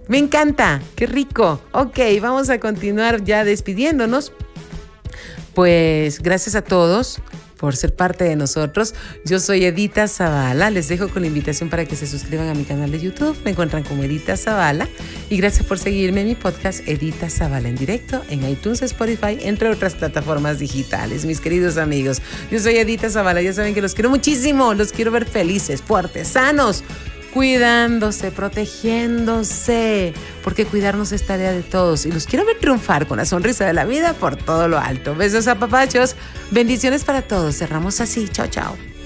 Me 0.08 0.18
encanta, 0.18 0.82
qué 0.96 1.06
rico. 1.06 1.62
Ok, 1.72 2.00
vamos 2.22 2.50
a 2.50 2.60
continuar 2.60 3.24
ya 3.24 3.44
despidiéndonos. 3.44 4.34
Pues 5.54 6.22
gracias 6.22 6.56
a 6.56 6.62
todos 6.62 7.22
por 7.58 7.76
ser 7.76 7.94
parte 7.94 8.24
de 8.24 8.36
nosotros. 8.36 8.94
Yo 9.26 9.40
soy 9.40 9.66
Edita 9.66 10.08
Zavala. 10.08 10.70
Les 10.70 10.88
dejo 10.88 11.10
con 11.10 11.24
la 11.24 11.28
invitación 11.28 11.70
para 11.70 11.86
que 11.86 11.96
se 11.96 12.08
suscriban 12.08 12.48
a 12.48 12.54
mi 12.54 12.64
canal 12.64 12.92
de 12.92 13.00
YouTube. 13.00 13.38
Me 13.44 13.52
encuentran 13.52 13.84
como 13.84 14.04
Edita 14.04 14.38
Zavala. 14.38 14.88
Y 15.30 15.38
gracias 15.38 15.66
por 15.66 15.80
seguirme 15.80 16.22
en 16.22 16.28
mi 16.28 16.36
podcast 16.36 16.88
Edita 16.88 17.30
Zavala 17.30 17.70
en 17.70 17.76
directo 17.76 18.24
en 18.30 18.48
iTunes, 18.48 18.82
Spotify, 18.82 19.38
entre 19.42 19.70
otras 19.70 19.96
plataformas 19.96 20.60
digitales. 20.60 21.26
Mis 21.26 21.40
queridos 21.40 21.78
amigos, 21.78 22.22
yo 22.52 22.60
soy 22.60 22.78
Edita 22.78 23.10
Zavala. 23.10 23.42
Ya 23.42 23.54
saben 23.54 23.74
que 23.74 23.82
los 23.82 23.94
quiero 23.94 24.10
muchísimo. 24.10 24.74
Los 24.74 24.92
quiero 24.92 25.12
ver 25.12 25.26
felices, 25.26 25.82
fuertes, 25.82 26.30
sanos 26.30 26.84
cuidándose, 27.38 28.32
protegiéndose, 28.32 30.12
porque 30.44 30.66
cuidarnos 30.66 31.12
es 31.12 31.24
tarea 31.24 31.52
de 31.52 31.62
todos. 31.62 32.08
Y 32.08 32.12
los 32.12 32.26
quiero 32.26 32.46
ver 32.46 32.58
triunfar 32.58 33.06
con 33.06 33.18
la 33.18 33.26
sonrisa 33.26 33.64
de 33.64 33.74
la 33.74 33.86
vida 33.86 34.14
por 34.14 34.36
todo 34.38 34.68
lo 34.68 34.80
alto. 34.80 35.14
Besos 35.14 35.48
a 35.48 35.54
papachos, 35.54 36.16
bendiciones 36.50 37.04
para 37.04 37.22
todos. 37.22 37.56
Cerramos 37.56 38.02
así. 38.02 38.28
Chao, 38.28 38.48
chao. 38.48 38.97